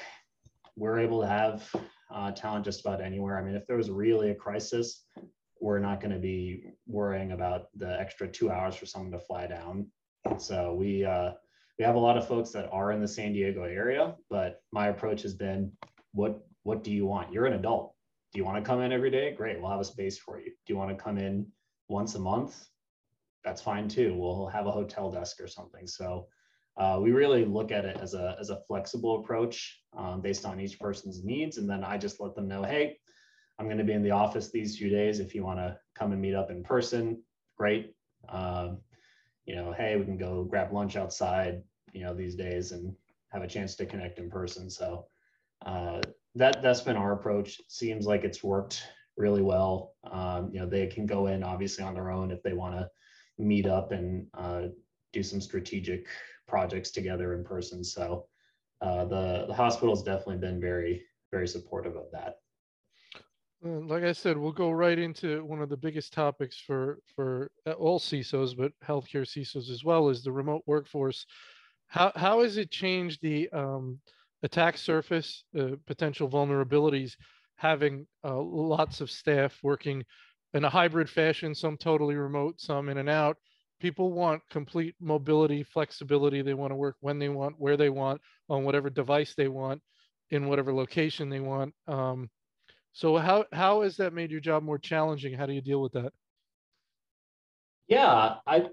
we're 0.75 0.99
able 0.99 1.21
to 1.21 1.27
have 1.27 1.69
uh, 2.13 2.31
talent 2.31 2.65
just 2.65 2.81
about 2.81 3.01
anywhere. 3.01 3.37
I 3.37 3.43
mean, 3.43 3.55
if 3.55 3.65
there 3.67 3.77
was 3.77 3.89
really 3.89 4.29
a 4.29 4.35
crisis, 4.35 5.05
we're 5.59 5.79
not 5.79 5.99
going 5.99 6.13
to 6.13 6.19
be 6.19 6.65
worrying 6.85 7.31
about 7.31 7.67
the 7.75 7.99
extra 7.99 8.27
two 8.27 8.51
hours 8.51 8.75
for 8.75 8.85
someone 8.85 9.11
to 9.11 9.19
fly 9.19 9.47
down. 9.47 9.87
So 10.37 10.73
we 10.73 11.03
uh, 11.03 11.31
we 11.79 11.85
have 11.85 11.95
a 11.95 11.99
lot 11.99 12.17
of 12.17 12.27
folks 12.27 12.51
that 12.51 12.69
are 12.71 12.91
in 12.91 13.01
the 13.01 13.07
San 13.07 13.33
Diego 13.33 13.63
area, 13.63 14.15
but 14.29 14.61
my 14.71 14.87
approach 14.87 15.21
has 15.23 15.33
been, 15.33 15.71
what 16.13 16.45
what 16.63 16.83
do 16.83 16.91
you 16.91 17.05
want? 17.05 17.31
You're 17.31 17.45
an 17.45 17.53
adult. 17.53 17.93
Do 18.33 18.39
you 18.39 18.45
want 18.45 18.57
to 18.57 18.67
come 18.67 18.81
in 18.81 18.91
every 18.91 19.09
day? 19.09 19.33
Great, 19.33 19.59
we'll 19.59 19.71
have 19.71 19.79
a 19.79 19.85
space 19.85 20.17
for 20.17 20.39
you. 20.39 20.51
Do 20.65 20.73
you 20.73 20.77
want 20.77 20.95
to 20.95 21.03
come 21.03 21.17
in 21.17 21.47
once 21.87 22.15
a 22.15 22.19
month? 22.19 22.67
That's 23.43 23.61
fine 23.61 23.87
too. 23.87 24.15
We'll 24.15 24.47
have 24.47 24.67
a 24.67 24.71
hotel 24.71 25.09
desk 25.09 25.39
or 25.39 25.47
something. 25.47 25.87
So 25.87 26.27
uh, 26.77 26.99
we 27.01 27.11
really 27.11 27.45
look 27.45 27.71
at 27.71 27.85
it 27.85 27.97
as 27.99 28.13
a 28.13 28.35
as 28.39 28.49
a 28.49 28.59
flexible 28.67 29.19
approach 29.21 29.81
um, 29.97 30.21
based 30.21 30.45
on 30.45 30.59
each 30.59 30.79
person's 30.79 31.23
needs, 31.23 31.57
and 31.57 31.69
then 31.69 31.83
I 31.83 31.97
just 31.97 32.19
let 32.19 32.35
them 32.35 32.47
know, 32.47 32.63
hey, 32.63 32.99
I'm 33.57 33.65
going 33.65 33.79
to 33.79 33.83
be 33.83 33.93
in 33.93 34.03
the 34.03 34.11
office 34.11 34.51
these 34.51 34.77
few 34.77 34.89
days. 34.89 35.19
If 35.19 35.33
you 35.33 35.43
want 35.43 35.59
to 35.59 35.79
come 35.95 36.11
and 36.11 36.21
meet 36.21 36.35
up 36.35 36.51
in 36.51 36.63
person, 36.63 37.23
great. 37.57 37.95
Um, 38.29 38.79
you 39.45 39.55
know, 39.55 39.71
hey, 39.71 39.95
we 39.95 40.05
can 40.05 40.17
go 40.17 40.43
grab 40.43 40.71
lunch 40.73 40.95
outside, 40.95 41.63
you 41.93 42.03
know, 42.03 42.13
these 42.13 42.35
days 42.35 42.73
and 42.73 42.93
have 43.29 43.41
a 43.41 43.47
chance 43.47 43.75
to 43.77 43.85
connect 43.85 44.19
in 44.19 44.29
person. 44.29 44.69
So 44.69 45.07
uh, 45.65 46.01
that 46.35 46.61
that's 46.61 46.81
been 46.81 46.95
our 46.95 47.13
approach. 47.13 47.61
Seems 47.67 48.05
like 48.05 48.23
it's 48.23 48.43
worked 48.43 48.83
really 49.17 49.41
well. 49.41 49.93
Um, 50.11 50.49
you 50.53 50.59
know, 50.59 50.67
they 50.67 50.87
can 50.87 51.05
go 51.05 51.27
in 51.27 51.43
obviously 51.43 51.83
on 51.83 51.93
their 51.93 52.11
own 52.11 52.31
if 52.31 52.41
they 52.43 52.53
want 52.53 52.75
to 52.75 52.87
meet 53.37 53.65
up 53.65 53.91
and 53.91 54.27
uh, 54.33 54.63
do 55.13 55.23
some 55.23 55.41
strategic 55.41 56.07
projects 56.47 56.91
together 56.91 57.33
in 57.33 57.43
person. 57.43 57.83
So 57.83 58.27
uh, 58.81 59.05
the 59.05 59.45
the 59.47 59.53
hospital 59.53 59.95
has 59.95 60.03
definitely 60.03 60.37
been 60.37 60.61
very 60.61 61.03
very 61.31 61.47
supportive 61.47 61.95
of 61.95 62.05
that. 62.13 62.35
Like 63.63 64.03
I 64.03 64.11
said, 64.11 64.37
we'll 64.37 64.51
go 64.51 64.69
right 64.69 64.99
into 64.99 65.43
one 65.43 65.61
of 65.61 65.69
the 65.69 65.77
biggest 65.77 66.13
topics 66.13 66.59
for 66.59 66.99
for 67.15 67.49
all 67.77 67.99
CISOs, 67.99 68.55
but 68.55 68.71
healthcare 68.85 69.25
CISOs 69.25 69.71
as 69.71 69.83
well, 69.83 70.09
is 70.09 70.23
the 70.23 70.31
remote 70.31 70.61
workforce. 70.67 71.25
How 71.87 72.11
how 72.15 72.43
has 72.43 72.57
it 72.57 72.69
changed 72.69 73.19
the 73.21 73.49
um, 73.49 73.99
attack 74.43 74.77
surface, 74.77 75.43
uh, 75.57 75.75
potential 75.85 76.29
vulnerabilities, 76.29 77.15
having 77.55 78.05
uh, 78.23 78.39
lots 78.39 79.01
of 79.01 79.09
staff 79.09 79.57
working 79.63 80.03
in 80.53 80.63
a 80.63 80.69
hybrid 80.69 81.09
fashion, 81.09 81.53
some 81.53 81.77
totally 81.77 82.15
remote, 82.15 82.59
some 82.59 82.89
in 82.89 82.97
and 82.97 83.09
out. 83.09 83.37
People 83.79 84.11
want 84.11 84.41
complete 84.49 84.95
mobility, 84.99 85.63
flexibility. 85.63 86.41
They 86.41 86.53
want 86.53 86.71
to 86.71 86.75
work 86.75 86.95
when 87.01 87.19
they 87.19 87.29
want, 87.29 87.55
where 87.59 87.77
they 87.77 87.89
want, 87.89 88.21
on 88.49 88.63
whatever 88.63 88.89
device 88.89 89.35
they 89.35 89.47
want, 89.47 89.81
in 90.31 90.47
whatever 90.47 90.73
location 90.73 91.29
they 91.29 91.39
want. 91.39 91.73
Um, 91.87 92.29
so 92.93 93.17
how 93.17 93.45
how 93.53 93.81
has 93.81 93.97
that 93.97 94.13
made 94.13 94.31
your 94.31 94.39
job 94.39 94.63
more 94.63 94.79
challenging? 94.79 95.33
How 95.33 95.45
do 95.45 95.53
you 95.53 95.61
deal 95.61 95.81
with 95.81 95.93
that? 95.93 96.11
Yeah, 97.87 98.37
I 98.47 98.69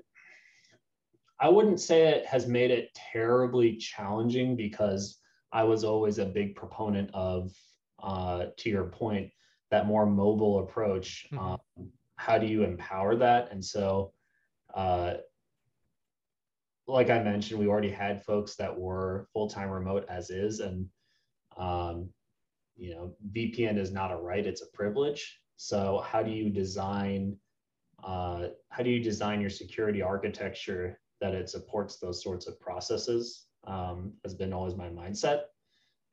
I 1.38 1.48
wouldn't 1.50 1.80
say 1.80 2.08
it 2.08 2.24
has 2.24 2.46
made 2.46 2.70
it 2.70 2.88
terribly 2.94 3.76
challenging 3.76 4.56
because 4.56 5.18
I 5.54 5.64
was 5.64 5.84
always 5.84 6.18
a 6.18 6.26
big 6.26 6.54
proponent 6.54 7.10
of, 7.14 7.52
uh, 8.02 8.46
to 8.58 8.68
your 8.68 8.84
point, 8.84 9.30
that 9.70 9.86
more 9.86 10.04
mobile 10.04 10.58
approach. 10.58 11.26
Mm-hmm. 11.32 11.38
Um, 11.38 11.90
how 12.16 12.38
do 12.38 12.46
you 12.46 12.64
empower 12.64 13.16
that? 13.16 13.50
And 13.50 13.64
so, 13.64 14.12
uh, 14.74 15.14
like 16.86 17.08
I 17.08 17.22
mentioned, 17.22 17.58
we 17.58 17.66
already 17.66 17.90
had 17.90 18.22
folks 18.24 18.56
that 18.56 18.78
were 18.78 19.26
full 19.32 19.48
time 19.48 19.70
remote 19.70 20.04
as 20.10 20.28
is, 20.28 20.60
and 20.60 20.88
um, 21.56 22.10
you 22.76 22.94
know 22.94 23.14
vpn 23.32 23.78
is 23.78 23.92
not 23.92 24.12
a 24.12 24.16
right 24.16 24.46
it's 24.46 24.62
a 24.62 24.76
privilege 24.76 25.40
so 25.56 26.02
how 26.06 26.22
do 26.22 26.30
you 26.30 26.50
design 26.50 27.36
uh, 28.02 28.48
how 28.68 28.82
do 28.82 28.90
you 28.90 29.02
design 29.02 29.40
your 29.40 29.50
security 29.50 30.02
architecture 30.02 31.00
that 31.20 31.34
it 31.34 31.48
supports 31.48 31.98
those 31.98 32.22
sorts 32.22 32.46
of 32.46 32.60
processes 32.60 33.46
um, 33.66 34.12
has 34.24 34.34
been 34.34 34.52
always 34.52 34.76
my 34.76 34.88
mindset. 34.88 35.42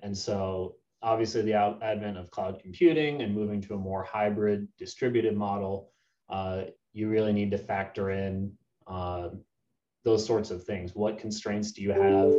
And 0.01 0.17
so 0.17 0.75
obviously 1.01 1.41
the 1.41 1.53
advent 1.53 2.17
of 2.17 2.29
cloud 2.31 2.59
computing 2.61 3.21
and 3.21 3.33
moving 3.33 3.61
to 3.61 3.73
a 3.73 3.77
more 3.77 4.03
hybrid 4.03 4.67
distributed 4.77 5.35
model 5.35 5.91
uh, 6.31 6.63
you 6.93 7.09
really 7.09 7.33
need 7.33 7.51
to 7.51 7.57
factor 7.57 8.11
in 8.11 8.51
uh, 8.87 9.29
those 10.03 10.25
sorts 10.25 10.49
of 10.49 10.63
things. 10.63 10.95
What 10.95 11.19
constraints 11.19 11.71
do 11.71 11.81
you 11.81 11.91
have? 11.91 12.31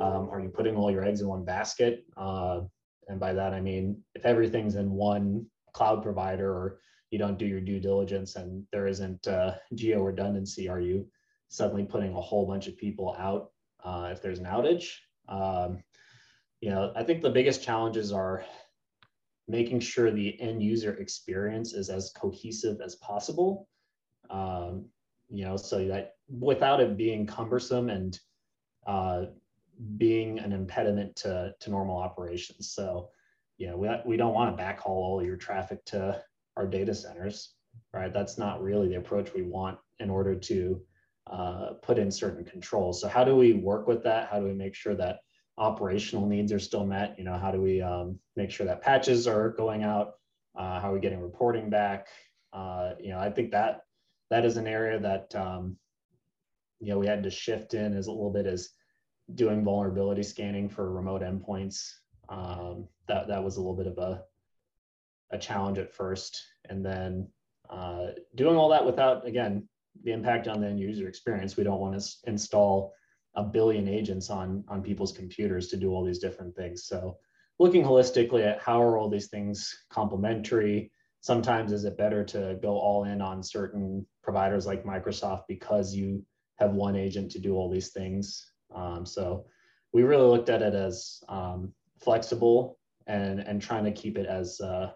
Um, 0.00 0.28
are 0.30 0.40
you 0.40 0.48
putting 0.48 0.76
all 0.76 0.90
your 0.90 1.04
eggs 1.04 1.20
in 1.20 1.28
one 1.28 1.44
basket? 1.44 2.04
Uh, 2.16 2.60
and 3.08 3.18
by 3.18 3.32
that, 3.32 3.54
I 3.54 3.60
mean, 3.60 4.02
if 4.14 4.26
everything's 4.26 4.74
in 4.74 4.90
one 4.90 5.46
cloud 5.72 6.02
provider 6.02 6.50
or 6.50 6.80
you 7.10 7.18
don't 7.18 7.38
do 7.38 7.46
your 7.46 7.60
due 7.60 7.80
diligence 7.80 8.36
and 8.36 8.64
there 8.70 8.86
isn't 8.86 9.26
uh, 9.26 9.54
geo 9.74 10.02
redundancy, 10.02 10.68
are 10.68 10.80
you 10.80 11.06
suddenly 11.48 11.84
putting 11.84 12.12
a 12.14 12.20
whole 12.20 12.46
bunch 12.46 12.68
of 12.68 12.76
people 12.76 13.16
out 13.18 13.50
uh, 13.84 14.10
if 14.12 14.22
there's 14.22 14.38
an 14.38 14.46
outage? 14.46 14.94
Um, 15.28 15.82
you 16.60 16.70
know, 16.70 16.92
I 16.96 17.02
think 17.04 17.22
the 17.22 17.30
biggest 17.30 17.62
challenges 17.62 18.12
are 18.12 18.44
making 19.46 19.80
sure 19.80 20.10
the 20.10 20.38
end 20.40 20.62
user 20.62 20.94
experience 20.94 21.72
is 21.72 21.88
as 21.88 22.12
cohesive 22.14 22.80
as 22.84 22.96
possible. 22.96 23.68
Um, 24.30 24.86
you 25.30 25.44
know, 25.44 25.56
so 25.56 25.86
that 25.88 26.16
without 26.28 26.80
it 26.80 26.96
being 26.96 27.26
cumbersome 27.26 27.88
and 27.88 28.18
uh, 28.86 29.26
being 29.96 30.38
an 30.38 30.52
impediment 30.52 31.16
to, 31.16 31.54
to 31.60 31.70
normal 31.70 31.96
operations. 31.96 32.70
So, 32.70 33.10
you 33.58 33.68
know, 33.68 33.76
we, 33.76 33.88
we 34.04 34.16
don't 34.16 34.34
want 34.34 34.56
to 34.56 34.62
backhaul 34.62 34.86
all 34.86 35.22
your 35.24 35.36
traffic 35.36 35.84
to 35.86 36.20
our 36.56 36.66
data 36.66 36.94
centers, 36.94 37.54
right? 37.92 38.12
That's 38.12 38.38
not 38.38 38.62
really 38.62 38.88
the 38.88 38.96
approach 38.96 39.32
we 39.34 39.42
want 39.42 39.78
in 40.00 40.10
order 40.10 40.34
to 40.34 40.80
uh, 41.30 41.72
put 41.82 41.98
in 41.98 42.10
certain 42.10 42.44
controls. 42.44 43.00
So 43.00 43.08
how 43.08 43.24
do 43.24 43.36
we 43.36 43.52
work 43.54 43.86
with 43.86 44.02
that? 44.04 44.28
How 44.28 44.38
do 44.38 44.46
we 44.46 44.54
make 44.54 44.74
sure 44.74 44.94
that 44.94 45.20
operational 45.56 46.26
needs 46.26 46.52
are 46.52 46.58
still 46.58 46.86
met? 46.86 47.18
You 47.18 47.24
know, 47.24 47.36
how 47.36 47.50
do 47.50 47.60
we 47.60 47.82
um, 47.82 48.18
make 48.36 48.50
sure 48.50 48.66
that 48.66 48.82
patches 48.82 49.26
are 49.26 49.50
going 49.50 49.82
out? 49.82 50.14
Uh, 50.56 50.80
how 50.80 50.90
are 50.90 50.94
we 50.94 51.00
getting 51.00 51.20
reporting 51.20 51.70
back? 51.70 52.08
Uh, 52.52 52.92
you 53.00 53.10
know, 53.10 53.18
I 53.18 53.30
think 53.30 53.50
that 53.52 53.82
that 54.30 54.44
is 54.44 54.56
an 54.56 54.66
area 54.66 54.98
that 54.98 55.34
um, 55.34 55.76
you 56.80 56.88
know 56.88 56.98
we 56.98 57.06
had 57.06 57.22
to 57.22 57.30
shift 57.30 57.74
in 57.74 57.96
as 57.96 58.06
a 58.06 58.12
little 58.12 58.32
bit 58.32 58.46
as 58.46 58.70
doing 59.34 59.64
vulnerability 59.64 60.22
scanning 60.22 60.68
for 60.68 60.90
remote 60.90 61.22
endpoints. 61.22 61.92
Um, 62.28 62.88
that 63.06 63.28
that 63.28 63.42
was 63.42 63.56
a 63.56 63.60
little 63.60 63.76
bit 63.76 63.86
of 63.86 63.98
a 63.98 64.22
a 65.30 65.38
challenge 65.38 65.78
at 65.78 65.92
first, 65.92 66.42
and 66.68 66.84
then 66.84 67.28
uh, 67.68 68.08
doing 68.34 68.56
all 68.56 68.70
that 68.70 68.86
without 68.86 69.26
again 69.26 69.68
the 70.04 70.12
impact 70.12 70.48
on 70.48 70.60
the 70.60 70.68
end 70.68 70.80
user 70.80 71.08
experience. 71.08 71.56
We 71.56 71.64
don't 71.64 71.80
want 71.80 72.00
to 72.00 72.06
install 72.24 72.94
a 73.34 73.42
billion 73.42 73.88
agents 73.88 74.30
on 74.30 74.64
on 74.68 74.82
people's 74.82 75.12
computers 75.12 75.68
to 75.68 75.76
do 75.76 75.90
all 75.90 76.04
these 76.04 76.18
different 76.18 76.54
things. 76.56 76.86
So 76.86 77.18
looking 77.58 77.84
holistically 77.84 78.46
at 78.46 78.60
how 78.60 78.82
are 78.82 78.98
all 78.98 79.08
these 79.08 79.28
things 79.28 79.72
complementary. 79.90 80.90
Sometimes 81.20 81.72
is 81.72 81.84
it 81.84 81.98
better 81.98 82.24
to 82.24 82.58
go 82.62 82.78
all 82.78 83.04
in 83.04 83.20
on 83.20 83.42
certain 83.42 84.06
providers 84.22 84.66
like 84.66 84.84
Microsoft 84.84 85.42
because 85.48 85.94
you 85.94 86.24
have 86.56 86.72
one 86.72 86.96
agent 86.96 87.30
to 87.32 87.38
do 87.38 87.54
all 87.54 87.70
these 87.70 87.90
things 87.90 88.52
um, 88.74 89.06
so 89.06 89.46
we 89.92 90.02
really 90.02 90.26
looked 90.26 90.48
at 90.48 90.62
it 90.62 90.74
as 90.74 91.22
um, 91.28 91.72
flexible 92.00 92.78
and, 93.06 93.40
and 93.40 93.60
trying 93.60 93.84
to 93.84 93.92
keep 93.92 94.18
it 94.18 94.26
as 94.26 94.60
uh, 94.60 94.90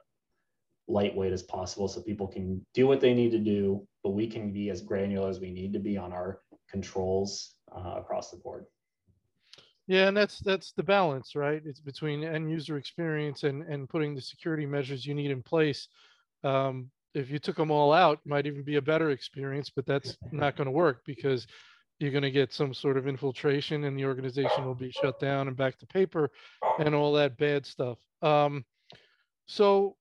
lightweight 0.93 1.33
as 1.33 1.43
possible 1.43 1.89
so 1.89 2.03
people 2.03 2.29
can 2.29 2.65
do 2.75 2.87
what 2.87 3.01
they 3.01 3.15
need 3.15 3.31
to 3.33 3.39
do, 3.39 3.87
but 4.05 4.11
we 4.11 4.27
can 4.27 4.53
be 4.53 4.71
as 4.71 4.83
granular 4.83 5.29
as 5.29 5.41
we 5.41 5.51
need 5.51 5.73
to 5.73 5.79
be 5.79 5.97
on 5.97 6.13
our 6.13 6.41
controls 6.71 7.55
uh, 7.75 7.95
across 7.97 8.31
the 8.31 8.37
board. 8.37 8.67
Yeah, 9.89 10.09
and 10.09 10.17
that's 10.17 10.39
that's 10.41 10.73
the 10.73 10.83
balance, 10.83 11.35
right? 11.35 11.61
It's 11.65 11.81
between 11.81 12.23
end 12.23 12.51
user 12.51 12.77
experience 12.77 13.43
and 13.43 13.63
and 13.63 13.89
putting 13.89 14.15
the 14.15 14.21
security 14.21 14.67
measures 14.67 15.05
you 15.05 15.15
need 15.15 15.31
in 15.31 15.43
place. 15.43 15.89
Um, 16.45 16.91
if 17.15 17.31
you 17.31 17.39
took 17.39 17.57
them 17.57 17.71
all 17.71 17.93
out, 17.93 18.21
might 18.25 18.47
even 18.47 18.63
be 18.63 18.77
a 18.77 18.83
better 18.83 19.11
experience, 19.11 19.71
but 19.75 19.85
that's 19.85 20.17
not 20.31 20.57
going 20.57 20.67
to 20.67 20.71
work 20.71 21.03
because 21.05 21.47
you're 21.99 22.11
going 22.11 22.23
to 22.23 22.31
get 22.31 22.53
some 22.53 22.73
sort 22.75 22.97
of 22.97 23.07
infiltration 23.07 23.85
and 23.85 23.99
the 23.99 24.05
organization 24.05 24.65
will 24.65 24.75
be 24.75 24.91
shut 24.91 25.21
down 25.21 25.47
and 25.47 25.57
back 25.57 25.79
to 25.79 25.87
paper 25.87 26.31
and 26.79 26.95
all 26.95 27.13
that 27.13 27.37
bad 27.37 27.67
stuff. 27.67 27.99
Um, 28.23 28.65
so 29.47 29.97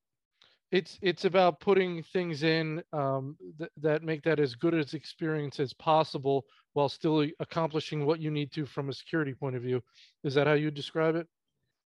it's 0.71 0.97
it's 1.01 1.25
about 1.25 1.59
putting 1.59 2.01
things 2.01 2.43
in 2.43 2.81
um, 2.93 3.35
th- 3.57 3.71
that 3.77 4.03
make 4.03 4.23
that 4.23 4.39
as 4.39 4.55
good 4.55 4.73
as 4.73 4.93
experience 4.93 5.59
as 5.59 5.73
possible 5.73 6.45
while 6.73 6.87
still 6.87 7.27
accomplishing 7.39 8.05
what 8.05 8.19
you 8.19 8.31
need 8.31 8.51
to 8.53 8.65
from 8.65 8.89
a 8.89 8.93
security 8.93 9.33
point 9.33 9.55
of 9.55 9.61
view. 9.61 9.81
Is 10.23 10.33
that 10.35 10.47
how 10.47 10.53
you 10.53 10.71
describe 10.71 11.15
it? 11.15 11.27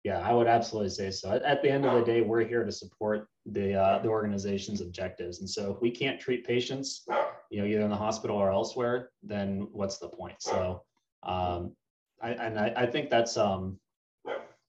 Yeah, 0.04 0.18
I 0.18 0.32
would 0.32 0.48
absolutely 0.48 0.90
say 0.90 1.10
so. 1.10 1.40
At 1.44 1.62
the 1.62 1.70
end 1.70 1.86
of 1.86 1.94
the 1.94 2.04
day, 2.04 2.22
we're 2.22 2.44
here 2.44 2.64
to 2.64 2.72
support 2.72 3.28
the 3.46 3.74
uh, 3.74 3.98
the 4.00 4.08
organization's 4.08 4.80
objectives, 4.80 5.40
and 5.40 5.48
so 5.48 5.72
if 5.72 5.80
we 5.80 5.90
can't 5.90 6.18
treat 6.18 6.46
patients 6.46 7.06
you 7.50 7.60
know, 7.60 7.66
either 7.66 7.82
in 7.82 7.90
the 7.90 7.96
hospital 7.96 8.36
or 8.36 8.50
elsewhere, 8.50 9.10
then 9.22 9.68
what's 9.72 9.98
the 9.98 10.08
point? 10.08 10.40
So 10.40 10.82
um, 11.22 11.76
I, 12.20 12.30
and 12.30 12.58
I, 12.58 12.72
I 12.74 12.86
think 12.86 13.10
that's 13.10 13.36
um, 13.36 13.78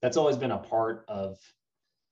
that's 0.01 0.17
always 0.17 0.37
been 0.37 0.51
a 0.51 0.57
part 0.57 1.05
of 1.07 1.37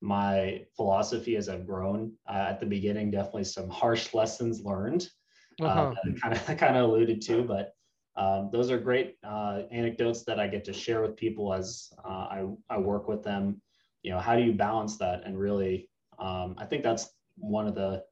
my 0.02 0.66
philosophy 0.76 1.36
as 1.36 1.48
I've 1.48 1.66
grown. 1.66 2.14
Uh, 2.28 2.48
at 2.50 2.60
the 2.60 2.66
beginning, 2.66 3.12
definitely 3.12 3.44
some 3.46 3.70
harsh 3.70 4.14
lessons 4.14 4.62
learned. 4.66 5.08
Uh-huh. 5.62 5.94
Uh, 5.94 6.12
kind 6.22 6.36
of 6.36 6.46
kind 6.58 6.76
of 6.76 6.90
alluded 6.90 7.22
to, 7.24 7.44
but 7.44 7.74
um, 8.16 8.50
those 8.52 8.72
are 8.72 8.78
great 8.78 9.18
uh, 9.24 9.62
anecdotes 9.72 10.24
that 10.24 10.40
I 10.40 10.48
get 10.48 10.66
to 10.66 10.74
share 10.74 11.02
with 11.02 11.16
people 11.16 11.54
as 11.54 11.94
uh, 12.04 12.08
I, 12.08 12.46
I 12.70 12.78
work 12.78 13.08
with 13.08 13.24
them. 13.24 13.62
You 14.04 14.12
know, 14.12 14.20
how 14.20 14.36
do 14.36 14.42
you 14.42 14.54
balance 14.54 14.98
that? 14.98 15.24
And 15.26 15.40
really, 15.40 15.90
um, 16.20 16.56
I 16.58 16.66
think 16.66 16.84
that's 16.84 17.10
one 17.38 17.68
of 17.68 17.76
the 17.76 18.04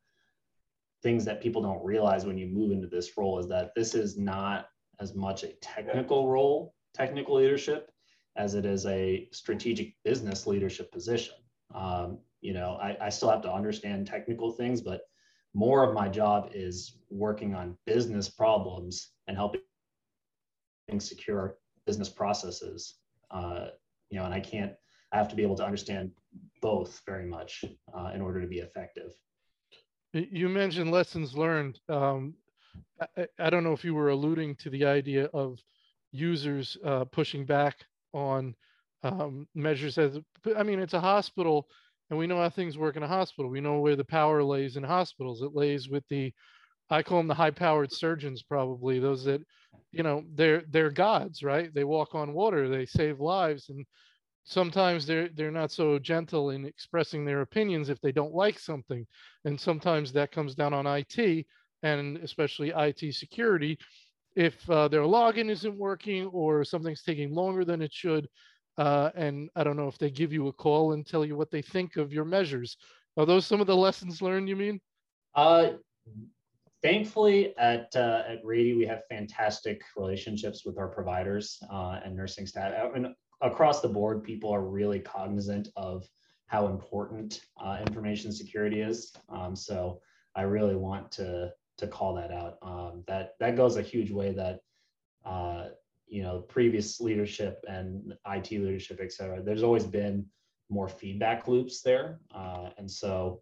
things 1.01 1.25
that 1.25 1.41
people 1.41 1.61
don't 1.61 1.83
realize 1.83 2.25
when 2.25 2.37
you 2.37 2.47
move 2.47 2.71
into 2.71 2.87
this 2.87 3.17
role 3.17 3.39
is 3.39 3.47
that 3.47 3.71
this 3.75 3.95
is 3.95 4.17
not 4.17 4.67
as 4.99 5.15
much 5.15 5.43
a 5.43 5.53
technical 5.61 6.29
role, 6.29 6.73
technical 6.93 7.35
leadership, 7.35 7.91
as 8.35 8.53
it 8.53 8.65
is 8.65 8.85
a 8.85 9.27
strategic 9.31 9.95
business 10.03 10.45
leadership 10.45 10.91
position. 10.91 11.35
Um, 11.73 12.19
you 12.41 12.53
know, 12.53 12.77
I, 12.81 12.97
I 13.01 13.09
still 13.09 13.29
have 13.29 13.41
to 13.43 13.51
understand 13.51 14.07
technical 14.07 14.51
things, 14.51 14.81
but 14.81 15.01
more 15.53 15.83
of 15.83 15.93
my 15.93 16.07
job 16.07 16.51
is 16.53 16.97
working 17.09 17.55
on 17.55 17.77
business 17.85 18.29
problems 18.29 19.11
and 19.27 19.35
helping 19.35 19.61
secure 20.99 21.57
business 21.85 22.09
processes. 22.09 22.95
Uh, 23.31 23.67
you 24.09 24.17
know, 24.17 24.25
and 24.25 24.33
I 24.33 24.39
can't. 24.39 24.73
I 25.11 25.17
have 25.17 25.27
to 25.29 25.35
be 25.35 25.43
able 25.43 25.55
to 25.55 25.65
understand 25.65 26.11
both 26.61 27.01
very 27.05 27.25
much 27.25 27.65
uh, 27.95 28.11
in 28.13 28.21
order 28.21 28.41
to 28.41 28.47
be 28.47 28.59
effective. 28.59 29.11
You 30.13 30.49
mentioned 30.49 30.91
lessons 30.91 31.35
learned. 31.35 31.79
Um, 31.89 32.35
I, 33.17 33.27
I, 33.39 33.49
don't 33.49 33.63
know 33.63 33.73
if 33.73 33.83
you 33.83 33.93
were 33.93 34.09
alluding 34.09 34.55
to 34.57 34.69
the 34.69 34.85
idea 34.85 35.25
of 35.25 35.59
users 36.11 36.77
uh, 36.83 37.05
pushing 37.05 37.45
back 37.45 37.85
on 38.13 38.55
um, 39.03 39.47
measures 39.55 39.97
as 39.97 40.17
I 40.55 40.63
mean, 40.63 40.79
it's 40.79 40.93
a 40.93 40.99
hospital, 40.99 41.67
and 42.09 42.19
we 42.19 42.27
know 42.27 42.37
how 42.37 42.49
things 42.49 42.77
work 42.77 42.97
in 42.97 43.03
a 43.03 43.07
hospital. 43.07 43.49
We 43.49 43.61
know 43.61 43.79
where 43.79 43.95
the 43.95 44.05
power 44.05 44.43
lays 44.43 44.75
in 44.77 44.83
hospitals. 44.83 45.41
It 45.41 45.55
lays 45.55 45.89
with 45.89 46.03
the, 46.09 46.33
I 46.89 47.03
call 47.03 47.19
them 47.19 47.27
the 47.27 47.33
high-powered 47.33 47.91
surgeons, 47.93 48.43
probably 48.43 48.99
those 48.99 49.23
that, 49.25 49.41
you 49.91 50.03
know, 50.03 50.23
they're 50.35 50.63
they're 50.69 50.91
gods, 50.91 51.43
right? 51.43 51.73
They 51.73 51.83
walk 51.83 52.15
on 52.15 52.33
water, 52.33 52.67
they 52.67 52.85
save 52.85 53.19
lives, 53.19 53.69
and 53.69 53.85
sometimes 54.43 55.05
they're 55.05 55.29
they're 55.29 55.51
not 55.51 55.71
so 55.71 55.99
gentle 55.99 56.49
in 56.49 56.65
expressing 56.65 57.25
their 57.25 57.41
opinions 57.41 57.89
if 57.89 58.01
they 58.01 58.11
don't 58.11 58.33
like 58.33 58.59
something, 58.59 59.05
and 59.45 59.59
sometimes 59.59 60.11
that 60.13 60.31
comes 60.31 60.55
down 60.55 60.73
on 60.73 60.87
IT 60.87 61.45
and 61.83 62.17
especially 62.17 62.73
IT 62.75 63.13
security. 63.13 63.77
If 64.35 64.69
uh, 64.69 64.87
their 64.87 65.01
login 65.01 65.49
isn't 65.49 65.75
working 65.75 66.25
or 66.27 66.63
something's 66.63 67.03
taking 67.03 67.33
longer 67.33 67.65
than 67.65 67.81
it 67.81 67.93
should, 67.93 68.27
uh, 68.79 69.11
and 69.15 69.49
I 69.57 69.65
don't 69.65 69.75
know 69.75 69.89
if 69.89 69.97
they 69.97 70.09
give 70.09 70.31
you 70.31 70.47
a 70.47 70.53
call 70.53 70.93
and 70.93 71.05
tell 71.05 71.25
you 71.25 71.35
what 71.35 71.51
they 71.51 71.61
think 71.61 71.97
of 71.97 72.13
your 72.13 72.23
measures. 72.23 72.77
Are 73.17 73.25
those 73.25 73.45
some 73.45 73.59
of 73.59 73.67
the 73.67 73.75
lessons 73.75 74.21
learned? 74.21 74.47
You 74.47 74.55
mean? 74.55 74.79
Uh, 75.35 75.71
thankfully, 76.81 77.53
at 77.57 77.93
uh, 77.93 78.23
at 78.25 78.39
Rady, 78.43 78.73
we 78.73 78.85
have 78.85 79.01
fantastic 79.09 79.81
relationships 79.97 80.63
with 80.65 80.77
our 80.77 80.87
providers 80.87 81.61
uh, 81.69 81.99
and 82.05 82.15
nursing 82.15 82.47
staff. 82.47 82.93
Mean, 82.93 83.13
across 83.41 83.81
the 83.81 83.89
board, 83.89 84.23
people 84.23 84.49
are 84.49 84.63
really 84.63 85.01
cognizant 85.01 85.67
of 85.75 86.07
how 86.45 86.67
important 86.67 87.41
uh, 87.61 87.79
information 87.85 88.31
security 88.31 88.79
is. 88.79 89.11
Um, 89.27 89.57
so 89.57 89.99
I 90.35 90.43
really 90.43 90.77
want 90.77 91.11
to 91.13 91.51
to 91.79 91.87
call 91.87 92.15
that 92.15 92.31
out. 92.31 92.57
Um, 92.61 93.03
that 93.07 93.33
that 93.41 93.57
goes 93.57 93.75
a 93.75 93.81
huge 93.81 94.09
way. 94.09 94.31
That 94.31 94.61
uh, 95.25 95.65
you 96.09 96.23
know 96.23 96.39
previous 96.41 96.99
leadership 96.99 97.63
and 97.67 98.13
IT 98.27 98.51
leadership, 98.51 98.99
et 99.01 99.11
cetera, 99.11 99.41
there's 99.41 99.63
always 99.63 99.85
been 99.85 100.25
more 100.69 100.87
feedback 100.87 101.47
loops 101.47 101.81
there. 101.81 102.19
Uh, 102.33 102.69
and 102.77 102.89
so 102.89 103.41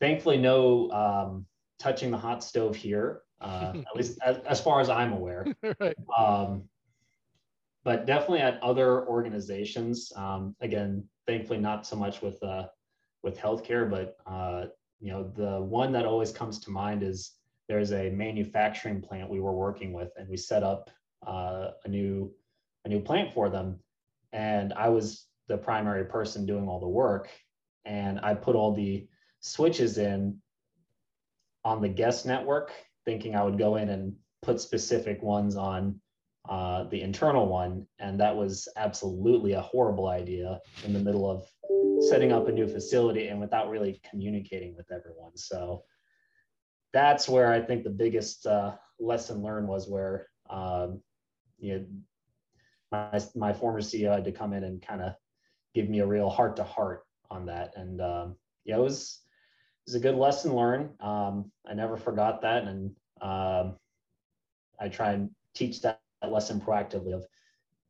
thankfully 0.00 0.36
no 0.36 0.90
um, 0.90 1.46
touching 1.78 2.10
the 2.10 2.18
hot 2.18 2.42
stove 2.44 2.76
here, 2.76 3.22
uh, 3.40 3.72
at 3.74 3.96
least 3.96 4.18
as, 4.24 4.38
as, 4.38 4.60
far 4.60 4.80
as 4.80 4.90
I'm 4.90 5.12
aware. 5.12 5.46
right. 5.80 5.96
um, 6.16 6.64
but 7.84 8.06
definitely 8.06 8.40
at 8.40 8.62
other 8.62 9.06
organizations, 9.06 10.12
um, 10.16 10.54
again, 10.60 11.04
thankfully 11.26 11.58
not 11.58 11.86
so 11.86 11.96
much 11.96 12.20
with 12.22 12.42
uh, 12.42 12.66
with 13.22 13.38
healthcare, 13.38 13.90
but 13.90 14.16
uh, 14.26 14.66
you 15.00 15.12
know 15.12 15.32
the 15.36 15.60
one 15.60 15.92
that 15.92 16.04
always 16.04 16.30
comes 16.30 16.58
to 16.60 16.70
mind 16.70 17.02
is 17.02 17.32
there's 17.68 17.92
a 17.92 18.10
manufacturing 18.10 19.00
plant 19.00 19.30
we 19.30 19.40
were 19.40 19.52
working 19.52 19.92
with, 19.92 20.10
and 20.16 20.28
we 20.28 20.36
set 20.36 20.62
up 20.62 20.90
uh, 21.26 21.70
a 21.84 21.88
new 21.88 22.32
a 22.84 22.88
new 22.88 23.00
plant 23.00 23.32
for 23.32 23.48
them. 23.48 23.78
And 24.32 24.72
i 24.74 24.88
was 24.88 25.26
the 25.48 25.56
primary 25.56 26.04
person 26.04 26.46
doing 26.46 26.68
all 26.68 26.80
the 26.80 26.88
work. 26.88 27.28
And 27.84 28.20
i 28.22 28.34
put 28.34 28.56
all 28.56 28.74
the 28.74 29.08
switches 29.40 29.98
in 29.98 30.38
on 31.64 31.80
the 31.80 31.88
guest 31.88 32.26
network 32.26 32.72
thinking 33.04 33.34
i 33.34 33.42
would 33.42 33.58
go 33.58 33.76
in 33.76 33.88
and 33.88 34.14
put 34.42 34.60
specific 34.60 35.22
ones 35.22 35.56
on 35.56 36.00
uh, 36.48 36.84
the 36.84 37.02
internal 37.02 37.46
one. 37.46 37.86
And 37.98 38.20
that 38.20 38.34
was 38.34 38.68
absolutely 38.76 39.52
a 39.52 39.60
horrible 39.60 40.08
idea 40.08 40.60
in 40.84 40.92
the 40.92 40.98
middle 40.98 41.30
of 41.30 41.46
setting 42.08 42.32
up 42.32 42.48
a 42.48 42.52
new 42.52 42.66
facility 42.66 43.28
and 43.28 43.38
without 43.38 43.68
really 43.68 44.00
communicating 44.08 44.74
with 44.74 44.90
everyone. 44.90 45.36
So 45.36 45.84
that's 46.92 47.28
where 47.28 47.52
i 47.52 47.60
think 47.60 47.84
the 47.84 47.90
biggest 47.90 48.46
uh, 48.46 48.72
lesson 48.98 49.42
learned 49.42 49.68
was 49.68 49.88
where 49.88 50.28
um, 50.50 51.00
you 51.58 51.78
know, 51.78 51.84
my, 52.90 53.20
my 53.34 53.52
former 53.52 53.80
CEO 53.80 54.14
had 54.14 54.24
to 54.24 54.32
come 54.32 54.52
in 54.52 54.64
and 54.64 54.80
kind 54.80 55.02
of 55.02 55.14
give 55.74 55.88
me 55.88 56.00
a 56.00 56.06
real 56.06 56.30
heart 56.30 56.56
to 56.56 56.64
heart 56.64 57.02
on 57.30 57.46
that. 57.46 57.74
And 57.76 58.00
um, 58.00 58.36
yeah, 58.64 58.76
it 58.76 58.82
was, 58.82 59.20
it 59.86 59.90
was 59.90 59.94
a 59.94 60.00
good 60.00 60.14
lesson 60.14 60.54
learned. 60.54 60.90
Um, 61.00 61.50
I 61.68 61.74
never 61.74 61.96
forgot 61.96 62.42
that. 62.42 62.64
And 62.64 62.90
um, 63.20 63.76
I 64.80 64.88
try 64.88 65.12
and 65.12 65.30
teach 65.54 65.82
that, 65.82 66.00
lesson 66.28 66.60
proactively 66.60 67.14
of 67.14 67.24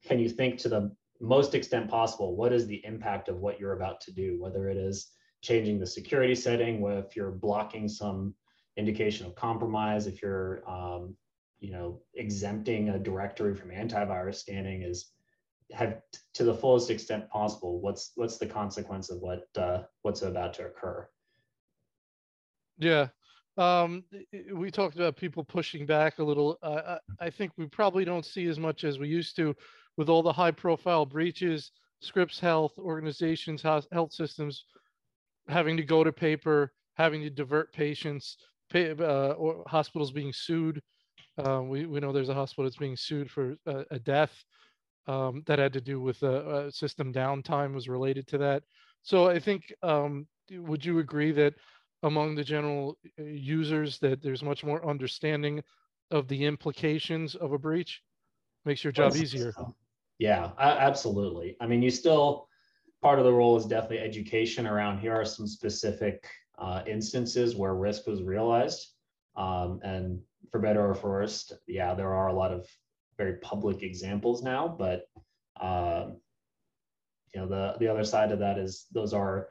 can 0.04 0.18
you 0.18 0.28
think 0.28 0.58
to 0.58 0.68
the 0.68 0.94
most 1.18 1.54
extent 1.54 1.88
possible, 1.88 2.36
what 2.36 2.52
is 2.52 2.66
the 2.66 2.84
impact 2.84 3.30
of 3.30 3.38
what 3.38 3.58
you're 3.58 3.72
about 3.72 4.02
to 4.02 4.12
do, 4.12 4.38
whether 4.38 4.68
it 4.68 4.76
is 4.76 5.12
changing 5.40 5.78
the 5.78 5.86
security 5.86 6.34
setting, 6.34 6.84
if 6.84 7.16
you're 7.16 7.30
blocking 7.30 7.88
some 7.88 8.34
indication 8.76 9.26
of 9.26 9.34
compromise, 9.34 10.06
if 10.06 10.20
you're 10.20 10.62
um, 10.68 11.16
you 11.60 11.72
know, 11.72 12.00
exempting 12.14 12.90
a 12.90 12.98
directory 12.98 13.54
from 13.54 13.70
antivirus 13.70 14.36
scanning 14.36 14.82
is 14.82 15.10
have 15.72 16.00
to 16.34 16.44
the 16.44 16.54
fullest 16.54 16.90
extent 16.90 17.28
possible. 17.28 17.80
What's 17.80 18.12
what's 18.14 18.38
the 18.38 18.46
consequence 18.46 19.10
of 19.10 19.20
what 19.20 19.46
uh, 19.56 19.82
what's 20.02 20.22
about 20.22 20.54
to 20.54 20.66
occur? 20.66 21.08
Yeah, 22.78 23.08
um, 23.56 24.04
we 24.54 24.70
talked 24.70 24.96
about 24.96 25.16
people 25.16 25.44
pushing 25.44 25.84
back 25.84 26.18
a 26.18 26.24
little. 26.24 26.58
Uh, 26.62 26.98
I 27.20 27.30
think 27.30 27.52
we 27.56 27.66
probably 27.66 28.04
don't 28.04 28.24
see 28.24 28.46
as 28.46 28.58
much 28.58 28.84
as 28.84 28.98
we 28.98 29.08
used 29.08 29.36
to 29.36 29.54
with 29.96 30.08
all 30.08 30.22
the 30.22 30.32
high-profile 30.32 31.06
breaches. 31.06 31.72
Scripps 32.00 32.38
Health 32.38 32.78
organizations, 32.78 33.60
health 33.62 34.12
systems 34.12 34.64
having 35.48 35.76
to 35.76 35.82
go 35.82 36.04
to 36.04 36.12
paper, 36.12 36.72
having 36.94 37.22
to 37.22 37.30
divert 37.30 37.72
patients, 37.72 38.36
pay, 38.70 38.90
uh, 38.90 39.32
or 39.32 39.64
hospitals 39.66 40.12
being 40.12 40.32
sued 40.32 40.80
um, 41.38 41.68
we, 41.68 41.86
we 41.86 42.00
know 42.00 42.12
there's 42.12 42.28
a 42.28 42.34
hospital 42.34 42.64
that's 42.64 42.76
being 42.76 42.96
sued 42.96 43.30
for 43.30 43.56
a, 43.66 43.84
a 43.92 43.98
death 43.98 44.44
um, 45.06 45.42
that 45.46 45.58
had 45.58 45.72
to 45.72 45.80
do 45.80 46.00
with 46.00 46.22
a, 46.22 46.66
a, 46.66 46.72
system 46.72 47.12
downtime 47.12 47.74
was 47.74 47.88
related 47.88 48.26
to 48.28 48.38
that. 48.38 48.62
So 49.02 49.28
I 49.28 49.38
think, 49.38 49.72
um, 49.82 50.26
would 50.50 50.84
you 50.84 50.98
agree 50.98 51.32
that 51.32 51.54
among 52.02 52.34
the 52.34 52.44
general 52.44 52.98
uh, 53.18 53.22
users 53.22 53.98
that 54.00 54.22
there's 54.22 54.42
much 54.42 54.64
more 54.64 54.86
understanding 54.86 55.62
of 56.10 56.28
the 56.28 56.44
implications 56.44 57.34
of 57.34 57.52
a 57.52 57.58
breach? 57.58 58.02
Makes 58.64 58.84
your 58.84 58.92
job 58.92 59.16
easier. 59.16 59.54
Yeah, 60.18 60.50
absolutely. 60.58 61.56
I 61.60 61.66
mean, 61.66 61.80
you 61.80 61.90
still, 61.90 62.48
part 63.00 63.18
of 63.18 63.24
the 63.24 63.32
role 63.32 63.56
is 63.56 63.66
definitely 63.66 64.00
education 64.00 64.66
around 64.66 64.98
here 64.98 65.14
are 65.14 65.24
some 65.24 65.46
specific 65.46 66.26
uh, 66.58 66.82
instances 66.86 67.54
where 67.54 67.74
risk 67.74 68.06
was 68.06 68.22
realized. 68.22 68.94
Um, 69.36 69.80
and 69.84 70.20
for 70.50 70.60
better 70.60 70.88
or 70.88 70.94
for 70.94 71.10
worse, 71.10 71.52
yeah, 71.66 71.94
there 71.94 72.14
are 72.14 72.28
a 72.28 72.34
lot 72.34 72.52
of 72.52 72.66
very 73.16 73.34
public 73.38 73.82
examples 73.82 74.42
now, 74.42 74.68
but 74.68 75.08
um, 75.60 76.18
you 77.34 77.40
know 77.40 77.48
the 77.48 77.76
the 77.78 77.88
other 77.88 78.04
side 78.04 78.32
of 78.32 78.38
that 78.38 78.58
is 78.58 78.86
those 78.92 79.12
are 79.12 79.48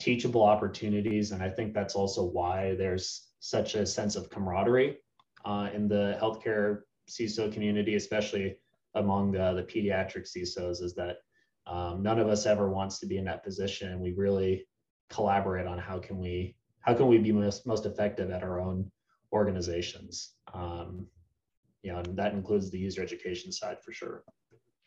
teachable 0.00 0.42
opportunities, 0.42 1.32
and 1.32 1.42
I 1.42 1.50
think 1.50 1.74
that's 1.74 1.94
also 1.94 2.24
why 2.24 2.74
there's 2.74 3.28
such 3.40 3.74
a 3.74 3.86
sense 3.86 4.16
of 4.16 4.30
camaraderie 4.30 4.98
uh, 5.44 5.68
in 5.74 5.88
the 5.88 6.18
healthcare 6.20 6.80
CISO 7.08 7.52
community, 7.52 7.94
especially 7.94 8.56
among 8.94 9.32
the, 9.32 9.52
the 9.54 9.62
pediatric 9.62 10.28
CISOs, 10.28 10.82
is 10.82 10.94
that 10.94 11.18
um, 11.66 12.02
none 12.02 12.18
of 12.18 12.28
us 12.28 12.46
ever 12.46 12.68
wants 12.68 12.98
to 13.00 13.06
be 13.06 13.18
in 13.18 13.24
that 13.24 13.44
position. 13.44 13.92
And 13.92 14.00
we 14.00 14.12
really 14.12 14.66
collaborate 15.10 15.66
on 15.66 15.78
how 15.78 15.98
can 15.98 16.18
we 16.18 16.56
how 16.80 16.94
can 16.94 17.06
we 17.06 17.18
be 17.18 17.32
most 17.32 17.66
most 17.66 17.86
effective 17.86 18.30
at 18.30 18.42
our 18.42 18.60
own 18.60 18.90
organizations. 19.32 20.34
Um, 20.52 21.06
you 21.82 21.92
know, 21.92 21.98
and 21.98 22.16
that 22.16 22.32
includes 22.32 22.70
the 22.70 22.78
user 22.78 23.02
education 23.02 23.50
side 23.50 23.78
for 23.82 23.92
sure. 23.92 24.22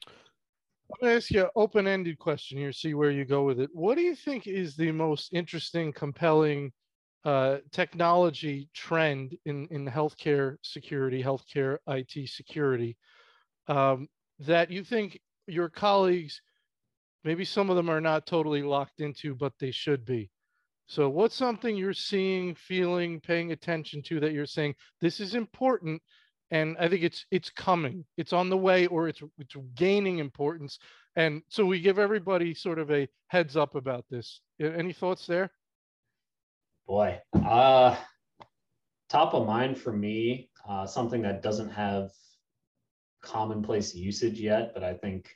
I'm 0.08 0.98
gonna 1.02 1.16
ask 1.16 1.32
you 1.32 1.44
an 1.44 1.50
open-ended 1.56 2.20
question 2.20 2.58
here, 2.58 2.72
see 2.72 2.94
where 2.94 3.12
you 3.12 3.26
go 3.26 3.44
with 3.44 3.60
it. 3.60 3.70
What 3.74 3.96
do 3.96 4.02
you 4.02 4.16
think 4.16 4.48
is 4.48 4.76
the 4.76 4.92
most 4.92 5.34
interesting, 5.34 5.92
compelling 5.92 6.72
uh, 7.26 7.58
technology 7.72 8.70
trend 8.74 9.36
in 9.46 9.68
in 9.72 9.88
healthcare 9.88 10.58
security, 10.62 11.24
healthcare 11.24 11.80
IT 11.88 12.30
security 12.30 12.98
um, 13.68 14.08
that 14.40 14.70
you 14.70 14.84
think 14.84 15.20
your 15.48 15.70
colleagues, 15.70 16.42
maybe 17.24 17.44
some 17.44 17.70
of 17.70 17.76
them 17.76 17.90
are 17.90 18.02
not 18.02 18.28
totally 18.28 18.62
locked 18.62 19.00
into, 19.00 19.34
but 19.34 19.54
they 19.60 19.72
should 19.72 20.06
be? 20.06 20.30
So, 20.88 21.10
what's 21.10 21.36
something 21.36 21.76
you're 21.76 21.94
seeing, 21.94 22.56
feeling, 22.56 23.20
paying 23.20 23.52
attention 23.52 24.04
to 24.04 24.20
that 24.20 24.34
you're 24.34 24.46
saying 24.46 24.76
this 25.02 25.20
is 25.20 25.36
important 25.36 26.02
and 26.52 26.78
I 26.80 26.88
think 26.88 27.04
it's 27.04 27.26
it's 27.32 27.50
coming. 27.50 28.06
It's 28.18 28.34
on 28.34 28.50
the 28.50 28.58
way, 28.58 28.88
or 28.88 29.08
it's 29.08 29.22
it's 29.38 29.56
gaining 29.76 30.20
importance. 30.20 30.80
And 31.16 31.42
so 31.50 31.66
we 31.66 31.80
give 31.80 31.98
everybody 31.98 32.54
sort 32.54 32.78
of 32.78 32.92
a 32.92 33.08
heads 33.28 33.58
up 33.58 33.76
about 33.76 34.06
this. 34.10 34.42
Any 34.60 34.94
thoughts 34.94 35.26
there? 35.26 35.50
Boy, 36.88 37.20
uh, 37.34 37.96
top 39.10 39.34
of 39.34 39.48
mind 39.48 39.78
for 39.78 39.94
me, 39.94 40.50
uh, 40.68 40.86
something 40.86 41.22
that 41.24 41.42
doesn't 41.42 41.70
have 41.70 42.12
commonplace 43.24 43.96
usage 43.96 44.40
yet, 44.40 44.72
but 44.74 44.84
I 44.84 44.94
think 44.94 45.30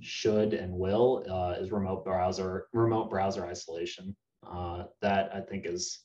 should 0.00 0.52
and 0.52 0.72
will 0.72 1.24
uh, 1.30 1.60
is 1.60 1.72
remote 1.72 2.04
browser 2.04 2.66
remote 2.72 3.08
browser 3.08 3.46
isolation. 3.46 4.14
Uh, 4.46 4.84
that 5.00 5.30
I 5.34 5.40
think 5.40 5.66
is 5.66 6.00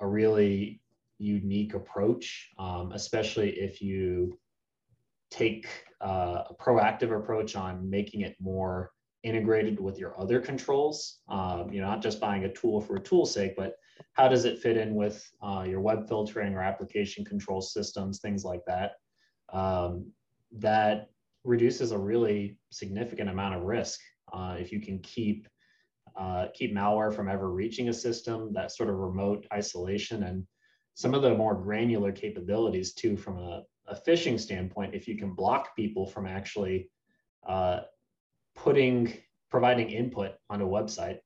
a 0.00 0.06
really 0.06 0.80
unique 1.18 1.74
approach, 1.74 2.50
um, 2.58 2.92
especially 2.92 3.50
if 3.50 3.82
you 3.82 4.38
take 5.30 5.68
uh, 6.00 6.44
a 6.48 6.54
proactive 6.54 7.16
approach 7.16 7.56
on 7.56 7.88
making 7.90 8.20
it 8.20 8.36
more 8.40 8.92
integrated 9.24 9.80
with 9.80 9.98
your 9.98 10.18
other 10.18 10.40
controls. 10.40 11.18
Um, 11.28 11.72
you 11.72 11.80
know, 11.80 11.88
not 11.88 12.02
just 12.02 12.20
buying 12.20 12.44
a 12.44 12.52
tool 12.52 12.80
for 12.80 12.96
a 12.96 13.00
tool's 13.00 13.34
sake, 13.34 13.54
but 13.56 13.74
how 14.14 14.28
does 14.28 14.44
it 14.44 14.60
fit 14.60 14.76
in 14.76 14.94
with 14.94 15.28
uh, 15.42 15.64
your 15.66 15.80
web 15.80 16.08
filtering 16.08 16.54
or 16.54 16.62
application 16.62 17.24
control 17.24 17.60
systems, 17.60 18.20
things 18.20 18.44
like 18.44 18.64
that. 18.66 18.92
Um, 19.52 20.12
that 20.52 21.10
reduces 21.44 21.92
a 21.92 21.98
really 21.98 22.58
significant 22.70 23.28
amount 23.28 23.56
of 23.56 23.62
risk 23.62 24.00
uh, 24.32 24.56
if 24.58 24.70
you 24.70 24.80
can 24.80 24.98
keep 25.00 25.48
uh, 26.18 26.46
keep 26.54 26.74
malware 26.74 27.14
from 27.14 27.28
ever 27.28 27.50
reaching 27.50 27.88
a 27.88 27.92
system. 27.92 28.52
That 28.52 28.72
sort 28.72 28.88
of 28.88 28.96
remote 28.96 29.46
isolation 29.52 30.24
and 30.24 30.46
some 30.98 31.14
of 31.14 31.22
the 31.22 31.32
more 31.32 31.54
granular 31.54 32.10
capabilities 32.10 32.92
too 32.92 33.16
from 33.16 33.38
a, 33.38 33.62
a 33.86 33.94
phishing 33.94 34.38
standpoint 34.38 34.96
if 34.96 35.06
you 35.06 35.16
can 35.16 35.32
block 35.32 35.76
people 35.76 36.04
from 36.04 36.26
actually 36.26 36.90
uh, 37.46 37.82
putting 38.56 39.14
providing 39.48 39.90
input 39.90 40.32
on 40.50 40.60
a 40.60 40.66
website 40.66 41.18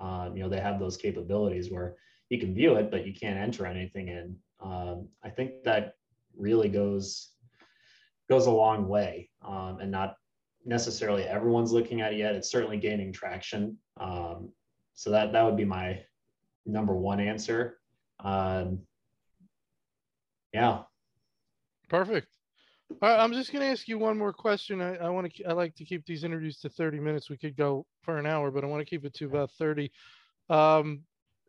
um, 0.00 0.36
you 0.36 0.42
know 0.42 0.48
they 0.48 0.58
have 0.58 0.80
those 0.80 0.96
capabilities 0.96 1.70
where 1.70 1.94
you 2.28 2.40
can 2.40 2.52
view 2.52 2.74
it 2.74 2.90
but 2.90 3.06
you 3.06 3.14
can't 3.14 3.38
enter 3.38 3.66
anything 3.66 4.08
in 4.08 4.36
um, 4.60 5.06
i 5.22 5.30
think 5.30 5.62
that 5.62 5.94
really 6.36 6.68
goes 6.68 7.30
goes 8.28 8.46
a 8.46 8.50
long 8.50 8.88
way 8.88 9.30
um, 9.46 9.78
and 9.80 9.92
not 9.92 10.16
necessarily 10.64 11.24
everyone's 11.24 11.72
looking 11.72 12.00
at 12.00 12.12
it 12.12 12.18
yet 12.18 12.34
it's 12.34 12.50
certainly 12.50 12.76
gaining 12.76 13.12
traction 13.12 13.76
um, 13.98 14.50
so 14.94 15.10
that 15.10 15.32
that 15.32 15.44
would 15.44 15.56
be 15.56 15.64
my 15.64 15.98
number 16.66 16.94
one 16.94 17.20
answer 17.20 17.78
um, 18.24 18.80
yeah. 20.52 20.82
Perfect. 21.88 22.28
All 22.90 23.08
right, 23.08 23.20
I'm 23.20 23.32
just 23.32 23.52
going 23.52 23.62
to 23.62 23.70
ask 23.70 23.86
you 23.86 23.98
one 23.98 24.18
more 24.18 24.32
question. 24.32 24.80
I, 24.80 24.96
I 24.96 25.08
want 25.10 25.32
to. 25.32 25.44
I 25.44 25.52
like 25.52 25.76
to 25.76 25.84
keep 25.84 26.04
these 26.04 26.24
interviews 26.24 26.58
to 26.60 26.68
30 26.68 26.98
minutes. 26.98 27.30
We 27.30 27.36
could 27.36 27.56
go 27.56 27.86
for 28.02 28.18
an 28.18 28.26
hour, 28.26 28.50
but 28.50 28.64
I 28.64 28.66
want 28.66 28.80
to 28.80 28.88
keep 28.88 29.04
it 29.04 29.14
to 29.14 29.26
about 29.26 29.50
30. 29.52 29.90
Um, 30.48 31.02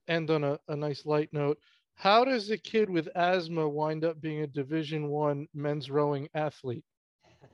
end 0.07 0.29
on 0.29 0.43
a, 0.43 0.59
a 0.67 0.75
nice 0.75 1.05
light 1.05 1.29
note. 1.31 1.57
How 1.95 2.23
does 2.23 2.49
a 2.51 2.57
kid 2.57 2.89
with 2.89 3.07
asthma 3.15 3.67
wind 3.67 4.05
up 4.05 4.21
being 4.21 4.41
a 4.41 4.47
Division 4.47 5.09
One 5.09 5.47
men's 5.53 5.89
rowing 5.89 6.29
athlete? 6.35 6.85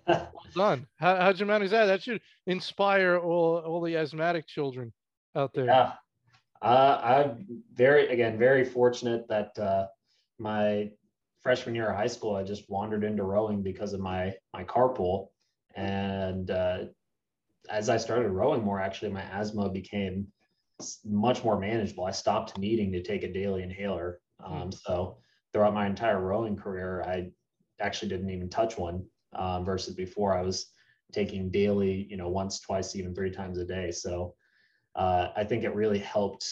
Well 0.08 0.32
done. 0.56 0.88
How, 0.98 1.16
how'd 1.18 1.40
you 1.40 1.46
manage 1.46 1.72
that? 1.72 1.86
That 1.86 2.04
should 2.04 2.22
inspire 2.46 3.18
all 3.18 3.58
all 3.60 3.82
the 3.82 3.96
asthmatic 3.96 4.48
children 4.48 4.94
out 5.36 5.54
there. 5.54 5.66
Yeah, 5.66 5.94
uh, 6.62 7.02
I'm 7.04 7.64
very 7.74 8.08
again 8.08 8.38
very 8.38 8.64
fortunate 8.64 9.28
that 9.28 9.58
uh, 9.60 9.88
my 10.40 10.92
freshman 11.42 11.76
year 11.76 11.90
of 11.90 11.96
high 11.96 12.08
school, 12.08 12.36
I 12.36 12.44
just 12.44 12.70
wandered 12.70 13.04
into 13.04 13.24
rowing 13.24 13.62
because 13.62 13.94
of 13.94 14.00
my 14.00 14.34
my 14.54 14.64
carpool, 14.64 15.28
and 15.76 16.50
uh, 16.52 16.86
as 17.70 17.90
I 17.90 17.98
started 17.98 18.30
rowing 18.30 18.64
more, 18.64 18.80
actually, 18.80 19.12
my 19.12 19.24
asthma 19.24 19.70
became 19.70 20.28
much 21.06 21.44
more 21.44 21.60
manageable. 21.60 22.06
I 22.06 22.12
stopped 22.12 22.58
needing 22.58 22.92
to 22.92 23.02
take 23.02 23.24
a 23.24 23.34
daily 23.34 23.64
inhaler. 23.64 24.20
Um, 24.44 24.64
hmm. 24.64 24.70
so 24.72 25.18
throughout 25.52 25.74
my 25.74 25.88
entire 25.88 26.22
rowing 26.22 26.56
career, 26.56 27.04
I 27.04 27.32
actually 27.80 28.10
didn't 28.10 28.30
even 28.30 28.50
touch 28.50 28.78
one. 28.78 29.06
Um, 29.34 29.66
versus 29.66 29.94
before, 29.94 30.38
I 30.38 30.42
was 30.42 30.72
taking 31.12 31.52
daily, 31.52 32.08
you 32.10 32.18
know, 32.18 32.30
once, 32.30 32.60
twice, 32.60 32.96
even 32.96 33.14
three 33.14 33.32
times 33.32 33.58
a 33.58 33.66
day. 33.66 33.92
So 33.92 34.36
uh, 34.96 35.30
I 35.36 35.44
think 35.44 35.64
it 35.64 35.76
really 35.76 36.00
helped 36.00 36.50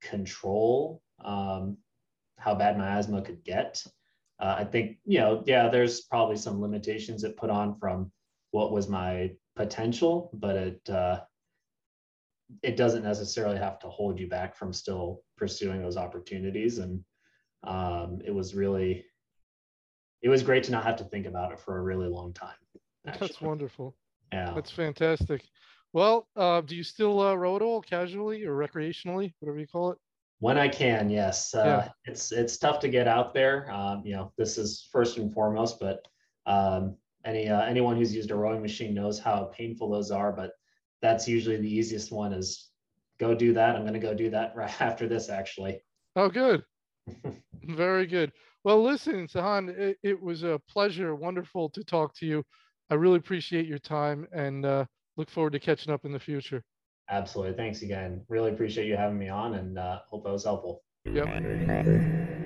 control 0.00 1.02
um, 1.24 1.76
how 2.38 2.54
bad 2.54 2.78
my 2.78 2.98
asthma 2.98 3.22
could 3.22 3.44
get. 3.44 3.84
Uh, 4.40 4.56
I 4.58 4.64
think, 4.64 4.98
you 5.04 5.18
know, 5.18 5.42
yeah, 5.46 5.68
there's 5.68 6.02
probably 6.02 6.36
some 6.36 6.60
limitations 6.60 7.24
it 7.24 7.36
put 7.36 7.50
on 7.50 7.78
from 7.78 8.10
what 8.52 8.72
was 8.72 8.88
my 8.88 9.32
potential, 9.54 10.30
but 10.32 10.56
it, 10.56 10.90
uh, 10.90 11.20
it 12.62 12.76
doesn't 12.76 13.04
necessarily 13.04 13.58
have 13.58 13.78
to 13.80 13.88
hold 13.88 14.18
you 14.18 14.28
back 14.28 14.56
from 14.56 14.72
still 14.72 15.22
pursuing 15.36 15.82
those 15.82 15.96
opportunities. 15.96 16.78
And 16.78 17.04
um, 17.64 18.20
it 18.24 18.34
was 18.34 18.54
really, 18.54 19.04
it 20.22 20.28
was 20.28 20.42
great 20.42 20.64
to 20.64 20.72
not 20.72 20.84
have 20.84 20.96
to 20.96 21.04
think 21.04 21.26
about 21.26 21.52
it 21.52 21.60
for 21.60 21.78
a 21.78 21.82
really 21.82 22.08
long 22.08 22.32
time. 22.32 22.54
Actually. 23.06 23.28
That's 23.28 23.40
wonderful. 23.40 23.96
Yeah. 24.32 24.52
That's 24.54 24.70
fantastic. 24.70 25.42
Well, 25.92 26.26
uh, 26.36 26.62
do 26.62 26.74
you 26.74 26.84
still 26.84 27.20
uh, 27.20 27.34
row 27.34 27.56
at 27.56 27.62
all 27.62 27.82
casually 27.82 28.44
or 28.44 28.56
recreationally, 28.56 29.34
whatever 29.40 29.58
you 29.58 29.66
call 29.66 29.90
it? 29.90 29.98
When 30.38 30.58
I 30.58 30.68
can, 30.68 31.10
yes. 31.10 31.54
Uh, 31.54 31.64
yeah. 31.64 31.88
It's 32.06 32.32
it's 32.32 32.56
tough 32.56 32.80
to 32.80 32.88
get 32.88 33.06
out 33.06 33.34
there. 33.34 33.70
Um, 33.70 34.02
you 34.04 34.14
know, 34.14 34.32
this 34.36 34.58
is 34.58 34.88
first 34.90 35.18
and 35.18 35.32
foremost, 35.32 35.78
but 35.78 36.06
um, 36.46 36.96
any 37.24 37.48
uh, 37.48 37.62
anyone 37.62 37.96
who's 37.96 38.14
used 38.14 38.30
a 38.30 38.34
rowing 38.34 38.62
machine 38.62 38.94
knows 38.94 39.18
how 39.18 39.44
painful 39.54 39.90
those 39.90 40.10
are. 40.10 40.32
But 40.32 40.52
that's 41.00 41.28
usually 41.28 41.58
the 41.58 41.72
easiest 41.72 42.10
one. 42.10 42.32
Is 42.32 42.70
go 43.18 43.34
do 43.34 43.52
that. 43.52 43.76
I'm 43.76 43.82
going 43.82 43.92
to 43.92 44.00
go 44.00 44.14
do 44.14 44.30
that 44.30 44.52
right 44.56 44.80
after 44.80 45.06
this, 45.06 45.28
actually. 45.28 45.80
Oh, 46.16 46.28
good. 46.28 46.64
Very 47.62 48.06
good. 48.06 48.32
Well, 48.64 48.82
listen, 48.82 49.26
Sahan, 49.26 49.68
it, 49.76 49.98
it, 50.02 50.20
was 50.20 50.44
a 50.44 50.60
pleasure. 50.68 51.14
Wonderful 51.16 51.68
to 51.70 51.82
talk 51.82 52.14
to 52.16 52.26
you. 52.26 52.44
I 52.90 52.94
really 52.94 53.16
appreciate 53.16 53.66
your 53.66 53.78
time 53.78 54.26
and 54.32 54.64
uh, 54.64 54.84
look 55.16 55.30
forward 55.30 55.52
to 55.54 55.60
catching 55.60 55.92
up 55.92 56.04
in 56.04 56.12
the 56.12 56.20
future. 56.20 56.62
Absolutely. 57.10 57.56
Thanks 57.56 57.82
again. 57.82 58.24
Really 58.28 58.52
appreciate 58.52 58.86
you 58.86 58.96
having 58.96 59.18
me 59.18 59.28
on 59.28 59.54
and 59.54 59.78
uh, 59.78 60.00
hope 60.08 60.24
that 60.24 60.32
was 60.32 60.44
helpful. 60.44 60.82
Yep. 61.04 62.38